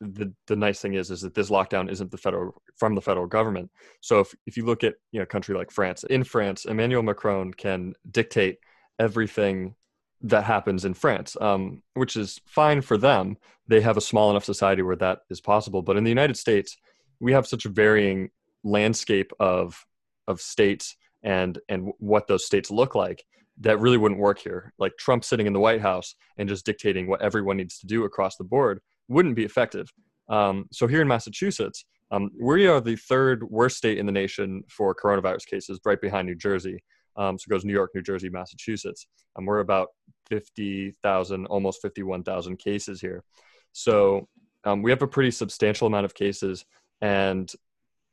[0.01, 3.27] the the nice thing is is that this lockdown isn't the federal from the federal
[3.27, 3.71] government.
[4.01, 7.03] So if if you look at you know a country like France, in France, Emmanuel
[7.03, 8.59] Macron can dictate
[8.99, 9.75] everything
[10.23, 13.37] that happens in France, um, which is fine for them.
[13.69, 15.83] They have a small enough society where that is possible.
[15.83, 16.77] But in the United States,
[17.21, 18.31] we have such a varying
[18.65, 19.85] landscape of
[20.27, 23.25] of states and and what those states look like
[23.61, 24.73] that really wouldn't work here.
[24.79, 28.05] Like Trump sitting in the White House and just dictating what everyone needs to do
[28.05, 29.91] across the board wouldn't be effective.
[30.29, 34.63] Um, so here in Massachusetts, um, we are the third worst state in the nation
[34.69, 36.83] for coronavirus cases, right behind New Jersey.
[37.17, 39.07] Um, so it goes New York, New Jersey, Massachusetts.
[39.37, 39.89] And we're about
[40.29, 43.25] 50,000, almost 51,000 cases here.
[43.73, 44.29] So
[44.65, 46.65] um, we have a pretty substantial amount of cases,
[47.01, 47.51] and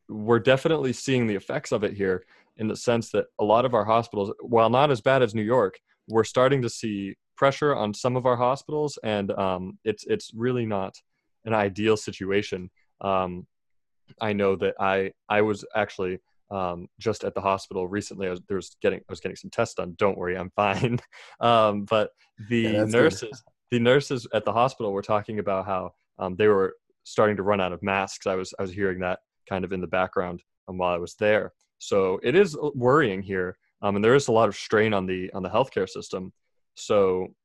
[0.09, 2.23] we're definitely seeing the effects of it here
[2.57, 5.43] in the sense that a lot of our hospitals, while not as bad as New
[5.43, 5.75] York,
[6.07, 10.65] we're starting to see pressure on some of our hospitals, and um, it's it's really
[10.65, 10.95] not
[11.45, 12.69] an ideal situation.
[13.01, 13.47] Um,
[14.21, 16.19] I know that I I was actually
[16.51, 18.27] um, just at the hospital recently.
[18.27, 19.95] I was, there was getting I was getting some tests done.
[19.97, 20.99] Don't worry, I'm fine.
[21.39, 22.11] Um, but
[22.49, 26.75] the yeah, nurses the nurses at the hospital were talking about how um, they were
[27.03, 28.27] starting to run out of masks.
[28.27, 31.15] I was I was hearing that kind of in the background um, while I was
[31.15, 31.53] there.
[31.83, 35.31] So it is worrying here, um, and there is a lot of strain on the
[35.33, 36.31] on the healthcare system.
[36.75, 37.35] So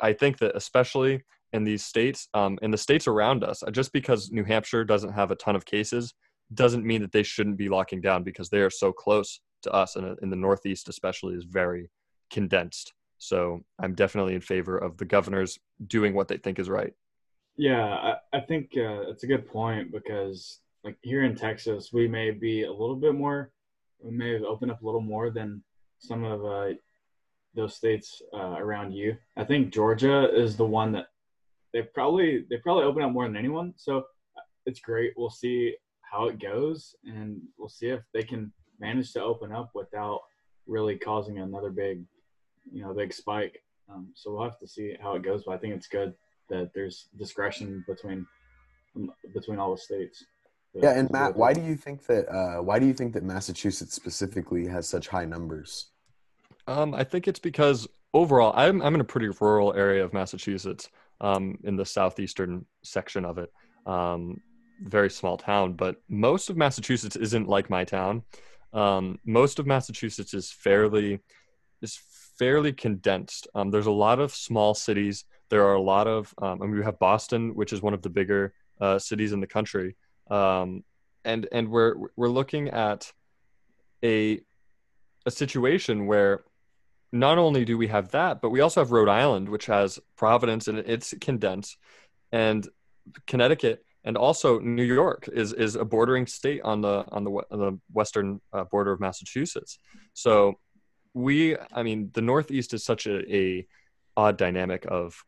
[0.00, 4.30] I think that especially in these states, um, in the states around us, just because
[4.30, 6.14] New Hampshire doesn't have a ton of cases,
[6.54, 9.96] doesn't mean that they shouldn't be locking down because they are so close to us,
[9.96, 11.90] and in the Northeast especially is very
[12.30, 12.92] condensed.
[13.18, 15.58] So I'm definitely in favor of the governors
[15.88, 16.92] doing what they think is right.
[17.56, 22.06] Yeah, I, I think uh, it's a good point because like here in Texas, we
[22.06, 23.50] may be a little bit more,
[24.02, 25.62] we may have opened up a little more than
[25.98, 26.74] some of uh,
[27.54, 29.16] those states uh, around you.
[29.36, 31.06] I think Georgia is the one that
[31.72, 33.74] they probably they probably open up more than anyone.
[33.76, 35.12] So uh, it's great.
[35.16, 39.70] We'll see how it goes, and we'll see if they can manage to open up
[39.74, 40.20] without
[40.66, 42.04] really causing another big,
[42.72, 43.62] you know, big spike.
[43.90, 45.44] Um, so we'll have to see how it goes.
[45.44, 46.14] But I think it's good
[46.48, 48.26] that there's discretion between
[49.34, 50.24] between all the states.
[50.74, 52.28] Yeah, and Matt, why do you think that?
[52.28, 55.86] Uh, why do you think that Massachusetts specifically has such high numbers?
[56.66, 60.88] Um, I think it's because overall, I'm I'm in a pretty rural area of Massachusetts,
[61.20, 63.52] um, in the southeastern section of it.
[63.86, 64.40] Um,
[64.82, 68.22] very small town, but most of Massachusetts isn't like my town.
[68.72, 71.20] Um, most of Massachusetts is fairly
[71.82, 71.98] is
[72.38, 73.48] fairly condensed.
[73.54, 75.24] Um, there's a lot of small cities.
[75.48, 78.02] There are a lot of, um, I mean, we have Boston, which is one of
[78.02, 79.96] the bigger uh, cities in the country,
[80.30, 80.84] um,
[81.24, 83.12] and and we're we're looking at
[84.04, 84.40] a
[85.26, 86.44] a situation where
[87.10, 90.68] not only do we have that, but we also have Rhode Island, which has Providence
[90.68, 91.76] and it's condensed,
[92.32, 92.68] and
[93.26, 97.58] Connecticut and also New York is is a bordering state on the on the on
[97.58, 99.78] the western uh, border of Massachusetts.
[100.14, 100.58] So
[101.14, 103.66] we, I mean, the Northeast is such a, a
[104.16, 105.22] odd dynamic of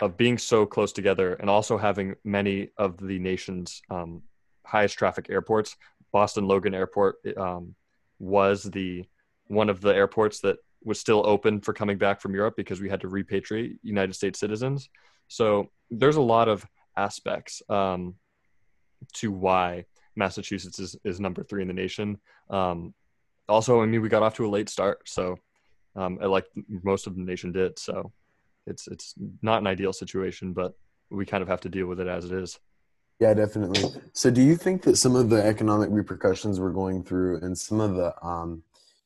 [0.00, 4.22] of being so close together and also having many of the nation's um,
[4.64, 5.76] highest traffic airports.
[6.12, 7.74] Boston Logan Airport um,
[8.18, 9.04] was the
[9.46, 12.88] one of the airports that was still open for coming back from Europe because we
[12.88, 14.88] had to repatriate United States citizens.
[15.28, 18.14] So there's a lot of aspects um,
[19.14, 19.84] to why
[20.16, 22.18] Massachusetts is, is number three in the nation.
[22.50, 22.94] Um,
[23.48, 25.36] also, I mean, we got off to a late start, so
[25.96, 26.46] um, like
[26.82, 27.78] most of the nation did.
[27.78, 28.12] So
[28.66, 30.74] it's it's not an ideal situation, but
[31.10, 32.58] we kind of have to deal with it as it is.
[33.20, 33.84] Yeah, definitely.
[34.12, 37.80] So, do you think that some of the economic repercussions we're going through, and some
[37.80, 38.62] of the, um,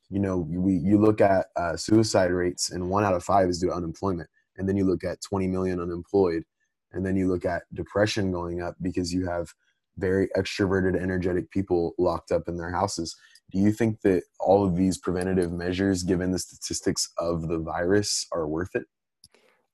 [0.08, 3.58] you know, we you look at uh, suicide rates, and one out of five is
[3.58, 6.44] due to unemployment, and then you look at 20 million unemployed,
[6.92, 9.52] and then you look at depression going up because you have
[9.98, 13.14] very extroverted, energetic people locked up in their houses.
[13.50, 18.26] Do you think that all of these preventative measures, given the statistics of the virus,
[18.32, 18.86] are worth it?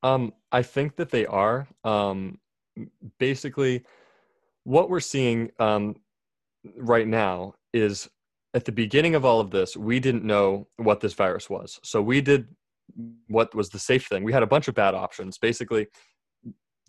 [0.05, 1.67] Um, I think that they are.
[1.83, 2.39] Um,
[3.19, 3.85] basically,
[4.65, 5.97] what we're seeing um,
[6.77, 8.09] right now is
[8.53, 11.81] at the beginning of all of this, we didn't know what this virus was.
[11.83, 12.47] So we did
[13.29, 14.25] what was the safe thing.
[14.25, 15.39] We had a bunch of bad options.
[15.39, 15.87] Basically,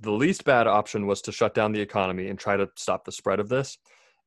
[0.02, 3.14] the least bad option was to shut down the economy and try to stop the
[3.14, 3.78] spread of this.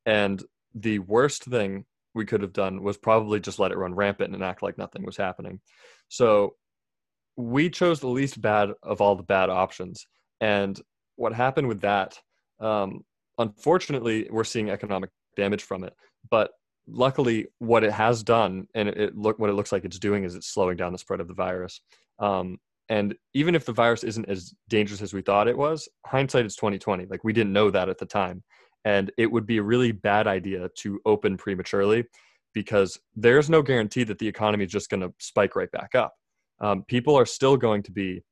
[0.06, 0.42] And
[0.74, 4.42] the worst thing we could have done was probably just let it run rampant and
[4.42, 5.60] act like nothing was happening.
[6.08, 6.54] So
[7.38, 10.06] we chose the least bad of all the bad options.
[10.40, 10.78] And
[11.14, 12.18] what happened with that,
[12.58, 13.04] um,
[13.38, 15.94] unfortunately, we're seeing economic damage from it.
[16.28, 16.50] But
[16.88, 20.34] luckily, what it has done, and it, look what it looks like it's doing, is
[20.34, 21.80] it's slowing down the spread of the virus.
[22.18, 26.44] Um, and even if the virus isn't as dangerous as we thought it was, hindsight
[26.44, 27.06] is 2020.
[27.06, 28.42] Like we didn't know that at the time.
[28.84, 32.04] And it would be a really bad idea to open prematurely
[32.52, 36.14] because there's no guarantee that the economy is just going to spike right back up.
[36.60, 38.22] Um, people are still going to be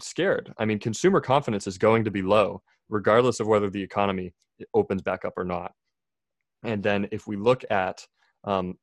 [0.00, 0.52] scared.
[0.58, 4.32] I mean, consumer confidence is going to be low, regardless of whether the economy
[4.72, 5.72] opens back up or not.
[6.62, 8.06] And then if we look at
[8.44, 8.78] um,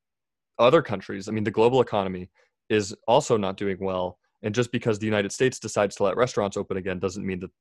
[0.59, 2.29] other countries, I mean, the global economy
[2.69, 4.17] is also not doing well.
[4.43, 7.51] And just because the United States decides to let restaurants open again doesn't mean that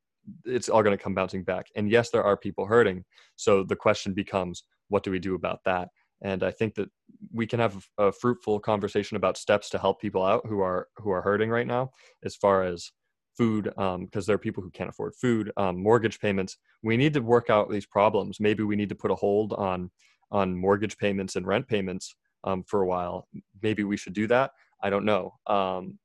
[0.44, 1.66] it's all going to come bouncing back.
[1.76, 3.04] And yes, there are people hurting.
[3.36, 5.88] So the question becomes, what do we do about that?
[6.22, 6.88] And I think that
[7.32, 11.10] we can have a fruitful conversation about steps to help people out who are who
[11.10, 11.90] are hurting right now,
[12.24, 12.90] as far as
[13.36, 16.58] food, because um, there are people who can't afford food, um, mortgage payments.
[16.82, 18.38] We need to work out these problems.
[18.40, 19.90] Maybe we need to put a hold on
[20.30, 23.26] on mortgage payments and rent payments um, for a while.
[23.62, 24.52] Maybe we should do that.
[24.82, 25.34] I don't know.
[25.46, 25.98] Um,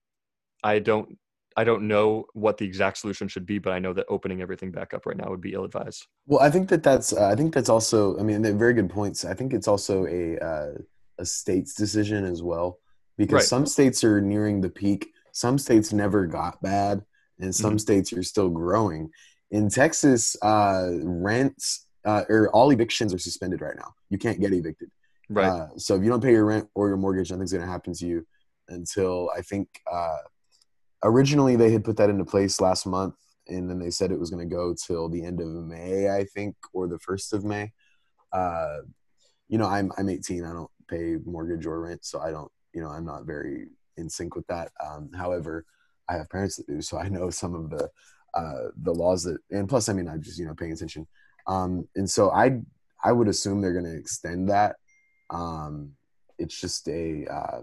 [0.64, 1.18] I don't
[1.58, 4.72] I don't know what the exact solution should be, but I know that opening everything
[4.72, 6.06] back up right now would be ill advised.
[6.28, 8.90] Well, I think that that's uh, I think that's also I mean they're very good
[8.90, 9.24] points.
[9.24, 10.72] I think it's also a uh,
[11.18, 12.80] a state's decision as well
[13.18, 13.44] because right.
[13.44, 15.12] some states are nearing the peak.
[15.32, 17.04] Some states never got bad,
[17.40, 17.78] and some mm-hmm.
[17.78, 19.10] states are still growing.
[19.52, 23.94] In Texas, uh, rents uh, or all evictions are suspended right now.
[24.10, 24.90] You can't get evicted.
[25.30, 25.48] Right.
[25.48, 27.94] Uh, so if you don't pay your rent or your mortgage, nothing's going to happen
[27.94, 28.26] to you
[28.70, 30.18] until I think uh,
[31.04, 33.16] originally they had put that into place last month,
[33.48, 36.26] and then they said it was going to go till the end of May, I
[36.26, 37.72] think, or the first of May.
[38.32, 38.78] Uh,
[39.48, 40.44] you know, I'm I'm 18.
[40.44, 42.52] I don't pay mortgage or rent, so I don't.
[42.74, 44.72] You know, I'm not very in sync with that.
[44.86, 45.66] Um, however,
[46.10, 47.90] I have parents that do, so I know some of the
[48.34, 51.08] uh, the laws that, and plus, I mean, I'm just you know paying attention.
[51.48, 52.60] Um, and so I
[53.04, 54.76] I would assume they're going to extend that.
[55.30, 55.92] Um,
[56.38, 57.62] it's just a uh,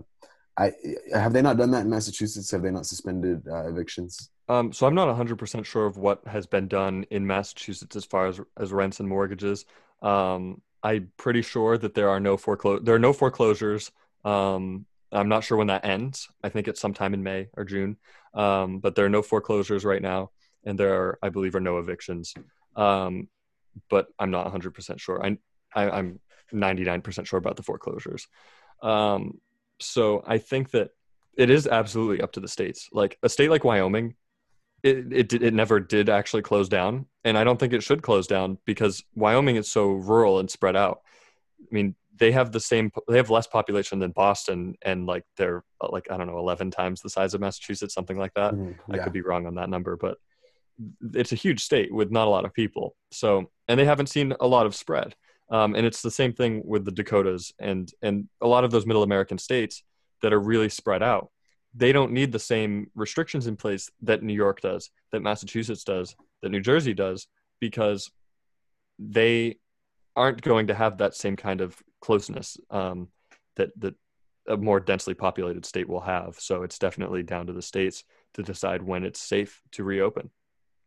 [0.59, 0.73] I
[1.15, 2.51] have they not done that in Massachusetts?
[2.51, 4.31] Have they not suspended uh, evictions?
[4.49, 8.27] Um, so I'm not 100% sure of what has been done in Massachusetts as far
[8.27, 9.65] as as rents and mortgages.
[10.03, 13.93] Um, I'm pretty sure that there are no foreclose there are no foreclosures.
[14.25, 16.29] Um, I'm not sure when that ends.
[16.43, 17.97] I think it's sometime in May or June.
[18.35, 20.31] Um, but there are no foreclosures right now,
[20.65, 22.35] and there are, I believe, are no evictions.
[22.77, 23.29] Um,
[23.91, 25.25] but I'm not 100% sure.
[25.25, 25.37] I,
[25.75, 26.21] I am
[26.53, 28.27] 99% sure about the foreclosures.
[29.85, 30.91] So I think that
[31.37, 32.89] it is absolutely up to the states.
[32.93, 34.15] Like a state like Wyoming,
[34.83, 38.27] it it it never did actually close down, and I don't think it should close
[38.27, 41.01] down because Wyoming is so rural and spread out.
[41.61, 45.65] I mean, they have the same they have less population than Boston, and like they're
[45.81, 48.55] like I don't know, eleven times the size of Massachusetts, something like that.
[48.55, 48.95] Mm, yeah.
[48.95, 50.19] I could be wrong on that number, but
[51.15, 52.97] it's a huge state with not a lot of people.
[53.11, 55.15] So, and they haven't seen a lot of spread.
[55.53, 58.87] Um, and it's the same thing with the Dakotas and and a lot of those
[58.87, 59.85] Middle American states
[60.23, 61.31] that are really spread out.
[61.75, 66.17] They don't need the same restrictions in place that New York does, that Massachusetts does,
[66.41, 67.27] that New Jersey does,
[67.61, 68.11] because
[68.99, 69.59] they
[70.17, 73.09] aren't going to have that same kind of closeness um,
[73.57, 73.95] that that
[74.49, 76.37] a more densely populated state will have.
[76.39, 80.31] So it's definitely down to the states to decide when it's safe to reopen.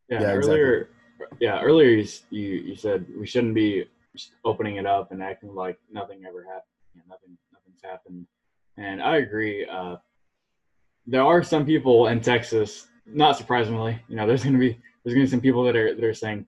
[0.10, 1.38] Yeah, yeah earlier, exactly.
[1.40, 3.86] yeah, earlier you, you you said we shouldn't be
[4.44, 6.64] opening it up and acting like nothing ever happened.
[6.94, 8.26] You know, nothing, nothing's happened.
[8.78, 9.66] And I agree.
[9.66, 9.98] Uh,
[11.08, 15.14] there are some people in Texas, not surprisingly, you know, there's going to be there's
[15.14, 16.48] to be some people that are that are saying,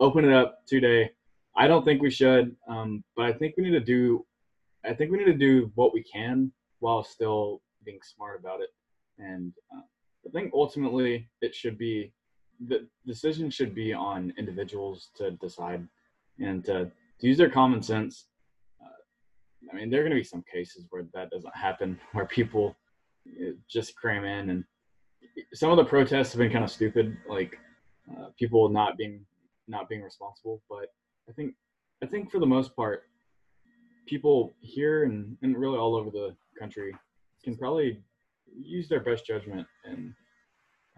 [0.00, 1.10] open it up today.
[1.54, 4.24] I don't think we should, um, but I think we need to do.
[4.84, 8.70] I think we need to do what we can while still being smart about it.
[9.18, 9.82] And uh,
[10.26, 12.12] I think ultimately it should be
[12.66, 15.86] the decision should be on individuals to decide
[16.38, 16.90] and to,
[17.20, 18.26] to use their common sense.
[18.80, 22.26] Uh, I mean, there are going to be some cases where that doesn't happen, where
[22.26, 22.76] people
[23.70, 24.64] just cram in, and
[25.54, 27.56] some of the protests have been kind of stupid, like
[28.10, 29.24] uh, people not being
[29.68, 30.60] not being responsible.
[30.68, 30.88] But
[31.28, 31.54] I think
[32.02, 33.04] I think for the most part,
[34.06, 36.94] people here and, and really all over the country
[37.44, 38.02] can probably
[38.54, 40.12] use their best judgment and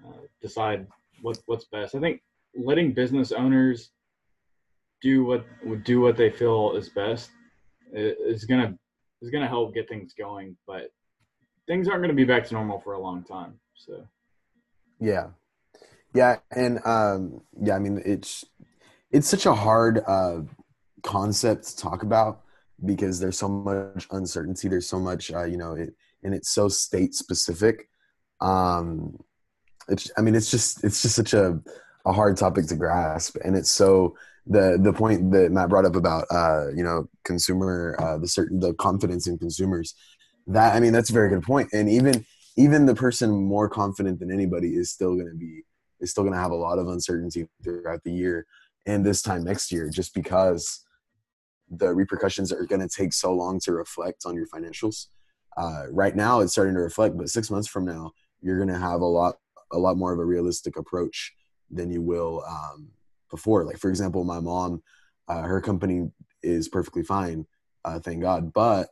[0.05, 0.87] uh, decide
[1.23, 1.94] what what's best.
[1.94, 2.23] I think
[2.57, 3.90] letting business owners
[5.05, 5.44] do what
[5.85, 7.31] do what they feel is best
[7.92, 8.75] is gonna
[9.21, 10.57] is gonna help get things going.
[10.67, 10.90] But
[11.67, 13.61] things aren't gonna be back to normal for a long time.
[13.75, 14.09] So
[14.98, 15.29] yeah,
[16.15, 18.44] yeah, and um, yeah, I mean it's
[19.11, 20.40] it's such a hard uh,
[21.02, 22.40] concept to talk about
[22.85, 24.69] because there's so much uncertainty.
[24.69, 27.88] There's so much uh, you know, it, and it's so state specific.
[28.40, 29.23] Um,
[29.87, 31.61] it's I mean it's just it's just such a
[32.07, 34.17] a hard topic to grasp, and it's so
[34.47, 38.61] the the point that Matt brought up about uh, you know consumer uh, the certain
[38.61, 39.95] the confidence in consumers
[40.47, 41.71] that I mean that's a very good point.
[41.73, 42.25] And even
[42.57, 45.63] even the person more confident than anybody is still going to be
[46.01, 48.47] is still going to have a lot of uncertainty throughout the year
[48.87, 50.85] and this time next year just because
[51.71, 55.07] the repercussions are going to take so long to reflect on your financials.
[55.57, 58.11] Uh, right now it's starting to reflect but six months from now
[58.42, 59.37] you're going to have a lot
[59.73, 61.33] a lot more of a realistic approach
[61.71, 62.88] than you will um,
[63.31, 63.64] before.
[63.64, 64.83] Like for example my mom
[65.29, 66.10] uh, her company
[66.42, 67.46] is perfectly fine
[67.85, 68.90] uh, thank god but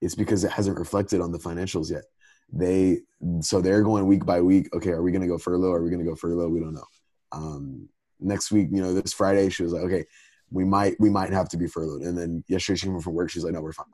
[0.00, 2.04] it's because it hasn't reflected on the financials yet.
[2.52, 3.00] They
[3.40, 5.72] so they're going week by week okay are we going to go furlough?
[5.72, 6.48] Are we going to go furlough?
[6.48, 6.86] We don't know.
[7.32, 7.88] Um,
[8.20, 10.04] next week you know this friday she was like okay
[10.50, 12.02] we might we might have to be furloughed.
[12.02, 13.86] And then yesterday she came from work she's like no we're fine.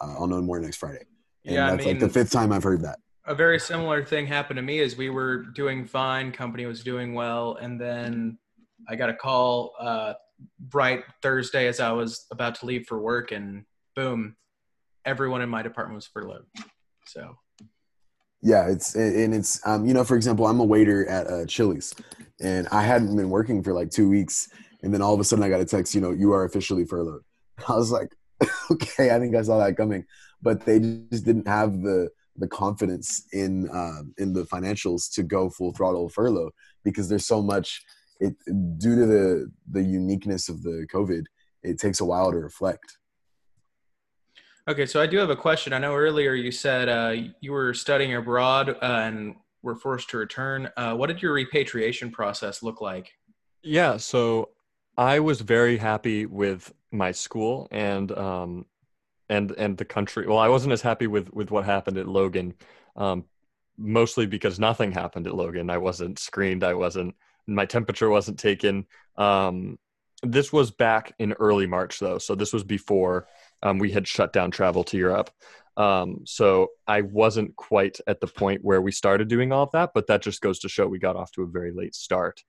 [0.00, 1.04] Uh, i'll know more next friday.
[1.44, 2.98] And yeah, that's I mean, like the fifth time i've heard that.
[3.26, 7.14] a very similar thing happened to me as we were doing fine company was doing
[7.14, 8.38] well and then
[8.88, 10.14] i got a call uh,
[10.58, 13.64] bright thursday as i was about to leave for work and
[13.94, 14.36] boom
[15.04, 16.44] everyone in my department was furloughed.
[17.06, 17.36] So.
[18.44, 21.94] Yeah, it's and it's um, you know, for example, I'm a waiter at uh, Chili's,
[22.40, 24.48] and I hadn't been working for like two weeks,
[24.82, 26.84] and then all of a sudden I got a text, you know, you are officially
[26.84, 27.22] furloughed.
[27.68, 28.08] I was like,
[28.70, 30.04] okay, I think I saw that coming,
[30.42, 35.48] but they just didn't have the the confidence in uh, in the financials to go
[35.48, 36.50] full throttle furlough
[36.82, 37.80] because there's so much
[38.22, 41.24] it due to the the uniqueness of the COVID.
[41.62, 42.98] It takes a while to reflect.
[44.68, 45.72] Okay, so I do have a question.
[45.72, 50.18] I know earlier you said uh, you were studying abroad uh, and were forced to
[50.18, 50.70] return.
[50.76, 53.12] Uh, what did your repatriation process look like?
[53.62, 54.50] Yeah, so
[54.96, 58.66] I was very happy with my school and um,
[59.28, 60.26] and and the country.
[60.26, 62.54] Well, I wasn't as happy with with what happened at Logan,
[62.96, 63.24] um,
[63.76, 65.70] mostly because nothing happened at Logan.
[65.70, 66.62] I wasn't screened.
[66.62, 67.14] I wasn't.
[67.46, 68.86] My temperature wasn't taken.
[69.16, 69.78] Um,
[70.22, 73.26] this was back in early March, though, so this was before
[73.62, 75.30] um, we had shut down travel to Europe.
[75.76, 79.90] Um, so I wasn't quite at the point where we started doing all of that,
[79.94, 82.42] but that just goes to show we got off to a very late start.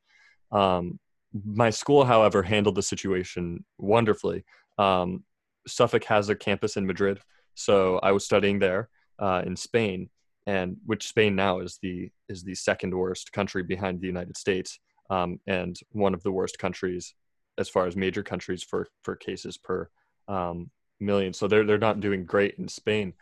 [0.52, 1.00] Um,
[1.46, 4.44] my school, however, handled the situation wonderfully.
[4.78, 5.24] Um,
[5.66, 7.22] Suffolk has a campus in Madrid,
[7.56, 10.10] so I was studying there uh, in Spain,
[10.46, 14.80] and which Spain now is the is the second worst country behind the United States,
[15.10, 17.14] um, and one of the worst countries
[17.58, 19.90] as far as major countries for for cases per
[20.28, 20.70] um,
[21.00, 21.34] million.
[21.34, 23.14] So they're they're not doing great in Spain,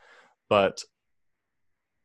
[0.50, 0.84] but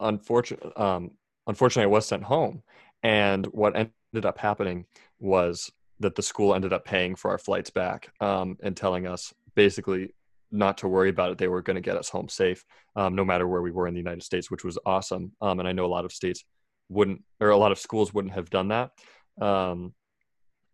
[0.00, 1.12] unfortunately, um,
[1.46, 2.62] unfortunately, I was sent home,
[3.02, 4.86] and what ended up happening
[5.18, 9.32] was that the school ended up paying for our flights back um, and telling us
[9.54, 10.12] basically
[10.56, 11.38] not to worry about it.
[11.38, 12.64] They were going to get us home safe,
[12.96, 15.32] um, no matter where we were in the United States, which was awesome.
[15.40, 16.44] Um, and I know a lot of states
[16.88, 18.90] wouldn't, or a lot of schools wouldn't have done that.
[19.40, 19.94] Um,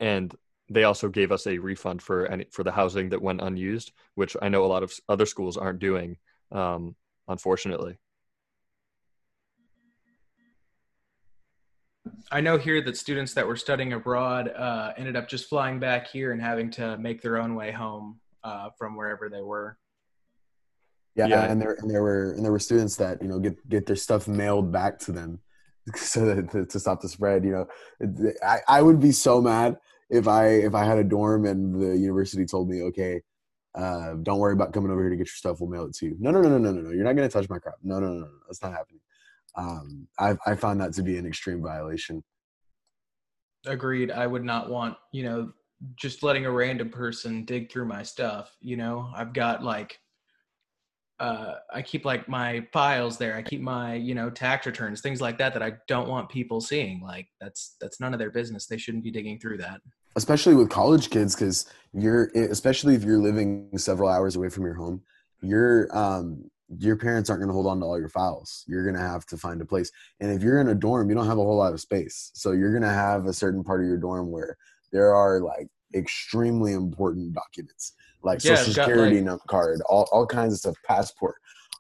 [0.00, 0.34] and
[0.68, 4.36] they also gave us a refund for any for the housing that went unused, which
[4.40, 6.16] I know a lot of other schools aren't doing,
[6.50, 6.96] um,
[7.28, 7.98] unfortunately.
[12.30, 16.08] I know here that students that were studying abroad uh, ended up just flying back
[16.08, 19.78] here and having to make their own way home uh, from wherever they were.
[21.14, 23.68] Yeah, yeah, and there and there were and there were students that you know get
[23.68, 25.40] get their stuff mailed back to them
[25.96, 27.44] so that, to, to stop the spread.
[27.44, 27.66] You
[28.00, 29.76] know, I, I would be so mad
[30.08, 33.20] if I if I had a dorm and the university told me, okay,
[33.74, 35.60] uh, don't worry about coming over here to get your stuff.
[35.60, 36.16] We'll mail it to you.
[36.18, 36.90] No, no, no, no, no, no, no.
[36.90, 37.74] You're not gonna touch my crap.
[37.82, 38.28] No, no, no, no.
[38.46, 39.00] That's not happening.
[39.54, 42.22] Um, I I found that to be an extreme violation.
[43.66, 44.10] Agreed.
[44.10, 45.52] I would not want you know
[45.96, 48.54] just letting a random person dig through my stuff.
[48.60, 49.98] You know, I've got like
[51.20, 53.36] uh, I keep like my files there.
[53.36, 56.60] I keep my you know tax returns, things like that that I don't want people
[56.60, 57.00] seeing.
[57.00, 58.66] Like that's that's none of their business.
[58.66, 59.80] They shouldn't be digging through that
[60.16, 64.74] especially with college kids because you're especially if you're living several hours away from your
[64.74, 65.02] home
[65.42, 66.44] your um
[66.78, 69.26] your parents aren't going to hold on to all your files you're going to have
[69.26, 71.56] to find a place and if you're in a dorm you don't have a whole
[71.56, 74.56] lot of space so you're going to have a certain part of your dorm where
[74.92, 80.52] there are like extremely important documents like yeah, social security like, card all, all kinds
[80.52, 81.36] of stuff passport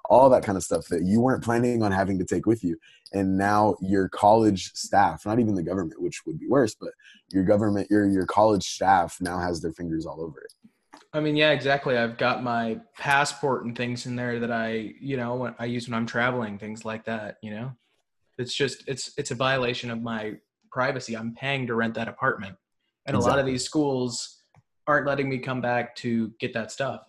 [0.06, 2.76] all that kind of stuff that you weren't planning on having to take with you.
[3.12, 6.90] And now your college staff, not even the government, which would be worse, but
[7.30, 10.52] your government, your your college staff now has their fingers all over it.
[11.14, 11.96] I mean, yeah, exactly.
[11.96, 15.88] I've got my passport and things in there that I, you know, when I use
[15.88, 17.36] when I'm traveling, things like that.
[17.42, 17.72] You know,
[18.38, 20.34] it's just it's it's a violation of my
[20.70, 21.16] privacy.
[21.16, 22.56] I'm paying to rent that apartment,
[23.06, 23.30] and exactly.
[23.30, 24.42] a lot of these schools
[24.86, 27.02] aren't letting me come back to get that stuff.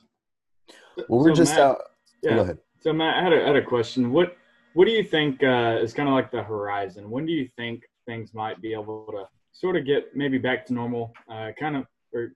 [1.09, 1.81] Well, we're so just Matt, out.
[2.21, 2.35] Yeah.
[2.35, 2.57] Go ahead.
[2.81, 4.11] So Matt, I had a, I had a question.
[4.11, 4.35] What
[4.73, 7.09] what do you think uh, is kind of like the horizon?
[7.09, 10.73] When do you think things might be able to sort of get maybe back to
[10.73, 12.33] normal, uh, kind of or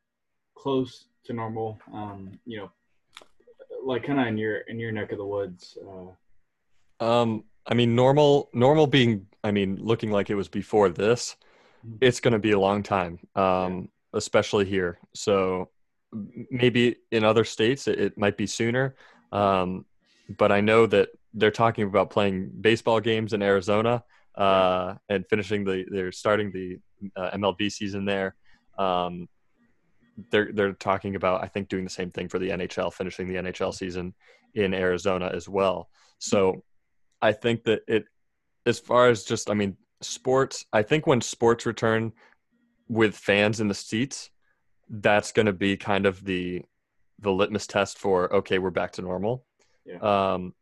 [0.55, 1.79] close to normal?
[1.93, 2.71] Um, you know,
[3.83, 5.77] like kind of in your in your neck of the woods.
[5.81, 11.35] Uh, um, I mean, normal, normal being, I mean, looking like it was before this.
[12.01, 14.99] It's going to be a long time, um, especially here.
[15.13, 15.69] So
[16.51, 18.95] maybe in other states it, it might be sooner.
[19.31, 19.85] Um,
[20.37, 24.03] but I know that they're talking about playing baseball games in Arizona
[24.35, 26.77] uh, and finishing the, they're starting the
[27.15, 28.35] uh, MLB season there.
[28.77, 29.27] Um,
[30.31, 33.35] they're they're talking about I think doing the same thing for the NHL, finishing the
[33.35, 34.13] NHL season
[34.55, 35.89] in Arizona as well.
[36.19, 36.63] So
[37.21, 38.05] I think that it,
[38.65, 42.13] as far as just I mean sports, I think when sports return
[42.87, 44.29] with fans in the seats,
[44.89, 46.63] that's going to be kind of the
[47.19, 49.45] the litmus test for okay, we're back to normal.
[49.85, 49.97] Yeah.
[50.33, 50.53] Um,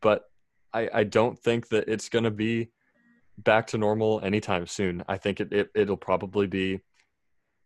[0.00, 0.24] but
[0.72, 2.70] I I don't think that it's going to be
[3.38, 5.02] back to normal anytime soon.
[5.08, 6.80] I think it, it it'll probably be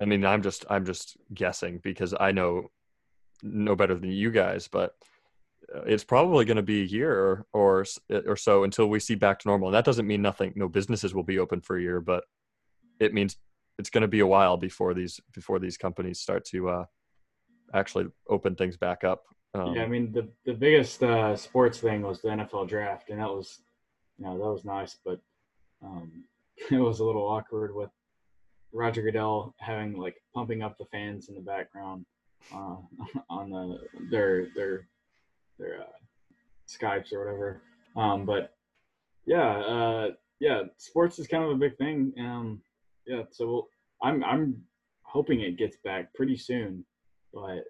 [0.01, 2.71] I mean, I'm just I'm just guessing because I know
[3.43, 4.95] no better than you guys, but
[5.87, 7.87] it's probably going to be a year or, or
[8.27, 9.69] or so until we see back to normal.
[9.69, 10.53] And that doesn't mean nothing.
[10.57, 12.25] No businesses will be open for a year, but
[13.01, 13.37] it means
[13.79, 16.85] it's going to be a while before these before these companies start to uh,
[17.73, 19.25] actually open things back up.
[19.55, 23.21] Um, yeah, I mean the the biggest uh, sports thing was the NFL draft, and
[23.21, 23.61] that was
[24.19, 25.21] you know that was nice, but
[25.83, 26.25] um,
[26.71, 27.91] it was a little awkward with
[28.73, 32.05] Roger Goodell having like pumping up the fans in the background
[32.55, 32.77] uh,
[33.31, 33.79] on the
[34.11, 34.89] their their
[35.59, 35.85] their uh,
[36.69, 37.63] Skypes or whatever.
[37.97, 38.55] Um, but
[39.27, 40.09] yeah, uh,
[40.41, 42.13] yeah, sports is kind of a big thing.
[42.19, 42.61] Um,
[43.07, 43.69] yeah, so we'll,
[44.03, 44.63] I'm I'm
[45.03, 46.85] hoping it gets back pretty soon,
[47.33, 47.65] but.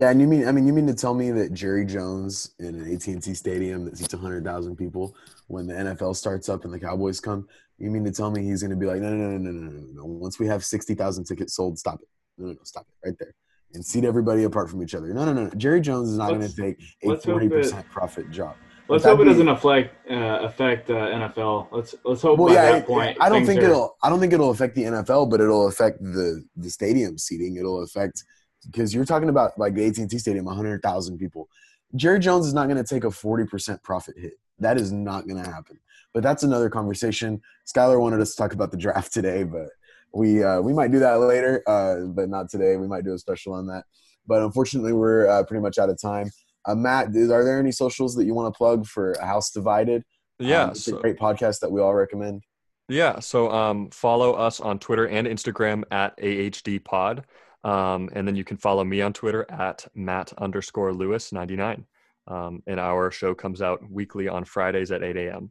[0.00, 2.76] Yeah, and you mean I mean you mean to tell me that Jerry Jones in
[2.76, 5.16] an AT&T stadium that seats 100,000 people
[5.48, 8.62] when the NFL starts up and the Cowboys come, you mean to tell me he's
[8.62, 10.04] going to be like, no, no, no, no, no, no, no.
[10.04, 12.08] Once we have 60,000 tickets sold, stop it.
[12.38, 13.34] No, no, no, stop it right there.
[13.76, 15.12] And seat everybody apart from each other.
[15.12, 15.44] No, no, no.
[15.44, 15.50] no.
[15.50, 18.56] Jerry Jones is not going to take a 40% profit job.
[18.88, 21.68] Let's hope it doesn't affect uh, affect uh, NFL.
[21.72, 23.18] Let's let's hope well, by yeah, that point.
[23.20, 23.64] I don't think are...
[23.64, 23.96] it'll.
[24.02, 27.56] I don't think it'll affect the NFL, but it'll affect the the stadium seating.
[27.56, 28.24] It'll affect
[28.64, 31.48] because you're talking about like the AT&T Stadium, 100,000 people.
[31.94, 34.32] Jerry Jones is not going to take a 40% profit hit.
[34.58, 35.78] That is not going to happen.
[36.14, 37.42] But that's another conversation.
[37.66, 39.68] Skylar wanted us to talk about the draft today, but
[40.16, 42.76] we uh, we might do that later, uh, but not today.
[42.76, 43.84] We might do a special on that.
[44.26, 46.30] But unfortunately, we're uh, pretty much out of time.
[46.64, 50.02] Uh, Matt, are there any socials that you want to plug for House Divided?
[50.38, 52.42] Yeah, um, it's so, a great podcast that we all recommend.
[52.88, 57.24] Yeah, so um, follow us on Twitter and Instagram at AHD Pod.
[57.64, 61.84] Um, and then you can follow me on Twitter at Matt underscore Lewis 99.
[62.28, 65.50] Um, and our show comes out weekly on Fridays at 8 a.m.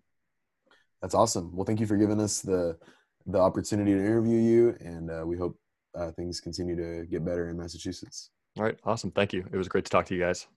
[1.02, 1.56] That's awesome.
[1.56, 2.78] Well, thank you for giving us the
[3.26, 5.58] the opportunity to interview you, and uh, we hope
[5.96, 8.30] uh, things continue to get better in Massachusetts.
[8.58, 9.12] All right, awesome.
[9.12, 9.46] Thank you.
[9.52, 10.48] It was great to talk to you guys.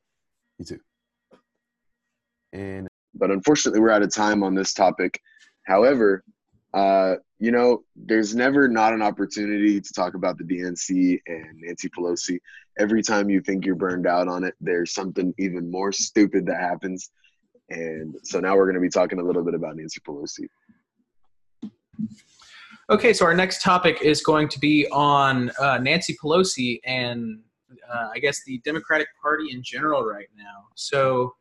[0.58, 0.80] You too.
[2.52, 5.20] And but unfortunately, we're out of time on this topic.
[5.64, 6.22] However,
[6.74, 11.88] uh, you know, there's never not an opportunity to talk about the DNC and Nancy
[11.88, 12.38] Pelosi.
[12.78, 16.60] Every time you think you're burned out on it, there's something even more stupid that
[16.60, 17.10] happens.
[17.70, 20.48] And so now we're going to be talking a little bit about Nancy Pelosi.
[22.90, 27.38] Okay, so our next topic is going to be on uh, Nancy Pelosi and
[27.92, 30.64] uh, I guess the Democratic Party in general right now.
[30.74, 31.34] So,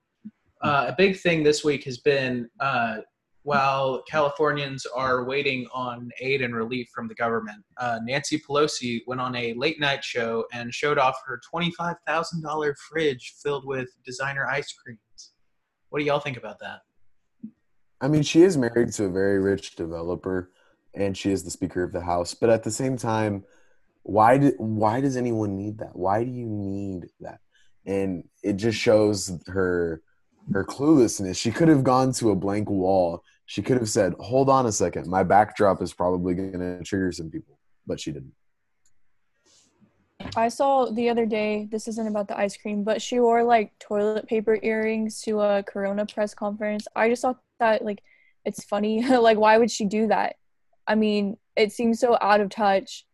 [0.62, 2.98] uh, a big thing this week has been uh,
[3.44, 9.22] while Californians are waiting on aid and relief from the government, uh, Nancy Pelosi went
[9.22, 14.74] on a late night show and showed off her $25,000 fridge filled with designer ice
[14.74, 15.32] creams.
[15.92, 16.80] What do y'all think about that?
[18.02, 20.52] I mean, she is married to a very rich developer
[20.98, 22.34] and she is the Speaker of the House.
[22.34, 23.44] But at the same time,
[24.04, 25.96] why, do, why does anyone need that?
[25.96, 27.40] Why do you need that?
[27.86, 30.02] And it just shows her
[30.52, 31.38] her cluelessness.
[31.38, 34.72] She could have gone to a blank wall she could have said, "Hold on a
[34.72, 38.34] second, my backdrop is probably going to trigger some people," but she didn't.
[40.36, 41.68] I saw the other day.
[41.72, 45.64] This isn't about the ice cream, but she wore like toilet paper earrings to a
[45.64, 46.88] Corona press conference.
[46.94, 48.04] I just thought that like
[48.44, 49.02] it's funny.
[49.08, 50.36] like, why would she do that?
[50.88, 53.06] I mean, it seems so out of touch.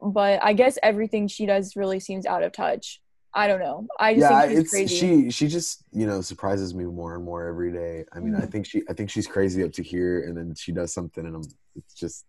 [0.00, 3.00] But I guess everything she does really seems out of touch.
[3.34, 3.86] I don't know.
[3.98, 4.94] I just yeah, it's crazy.
[4.96, 8.04] she she just you know surprises me more and more every day.
[8.12, 8.42] I mean, mm-hmm.
[8.42, 11.24] I think she I think she's crazy up to here, and then she does something,
[11.24, 11.42] and I'm
[11.76, 12.26] it's just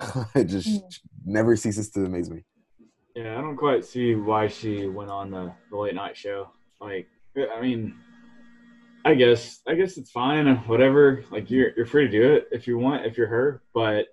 [0.34, 1.32] it just mm-hmm.
[1.32, 2.44] never ceases to amaze me.
[3.16, 6.50] Yeah, I don't quite see why she went on the, the late night show.
[6.80, 7.96] Like, I mean,
[9.08, 10.54] I guess I guess it's fine.
[10.66, 11.24] Whatever.
[11.30, 13.62] Like, you're you're free to do it if you want, if you're her.
[13.72, 14.08] But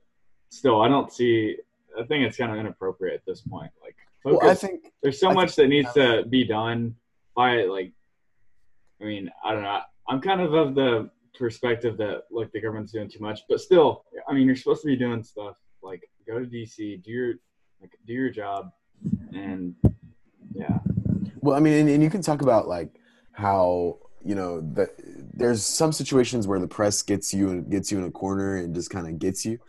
[0.50, 1.58] still, I don't see.
[2.00, 3.72] I think it's kind of inappropriate at this point.
[3.84, 4.40] Like, Focus.
[4.42, 6.96] Well, I think there's so I much that needs to be done
[7.36, 7.92] by like.
[9.02, 9.82] I mean, I don't know.
[10.08, 14.06] I'm kind of of the perspective that like the government's doing too much, but still,
[14.30, 17.34] I mean, you're supposed to be doing stuff like go to DC, do your
[17.82, 18.72] like do your job,
[19.34, 19.76] and
[20.54, 20.80] yeah.
[21.42, 22.96] Well, I mean, and, and you can talk about like
[23.34, 24.90] how you know that
[25.34, 28.74] there's some situations where the press gets you and gets you in a corner and
[28.74, 29.60] just kind of gets you,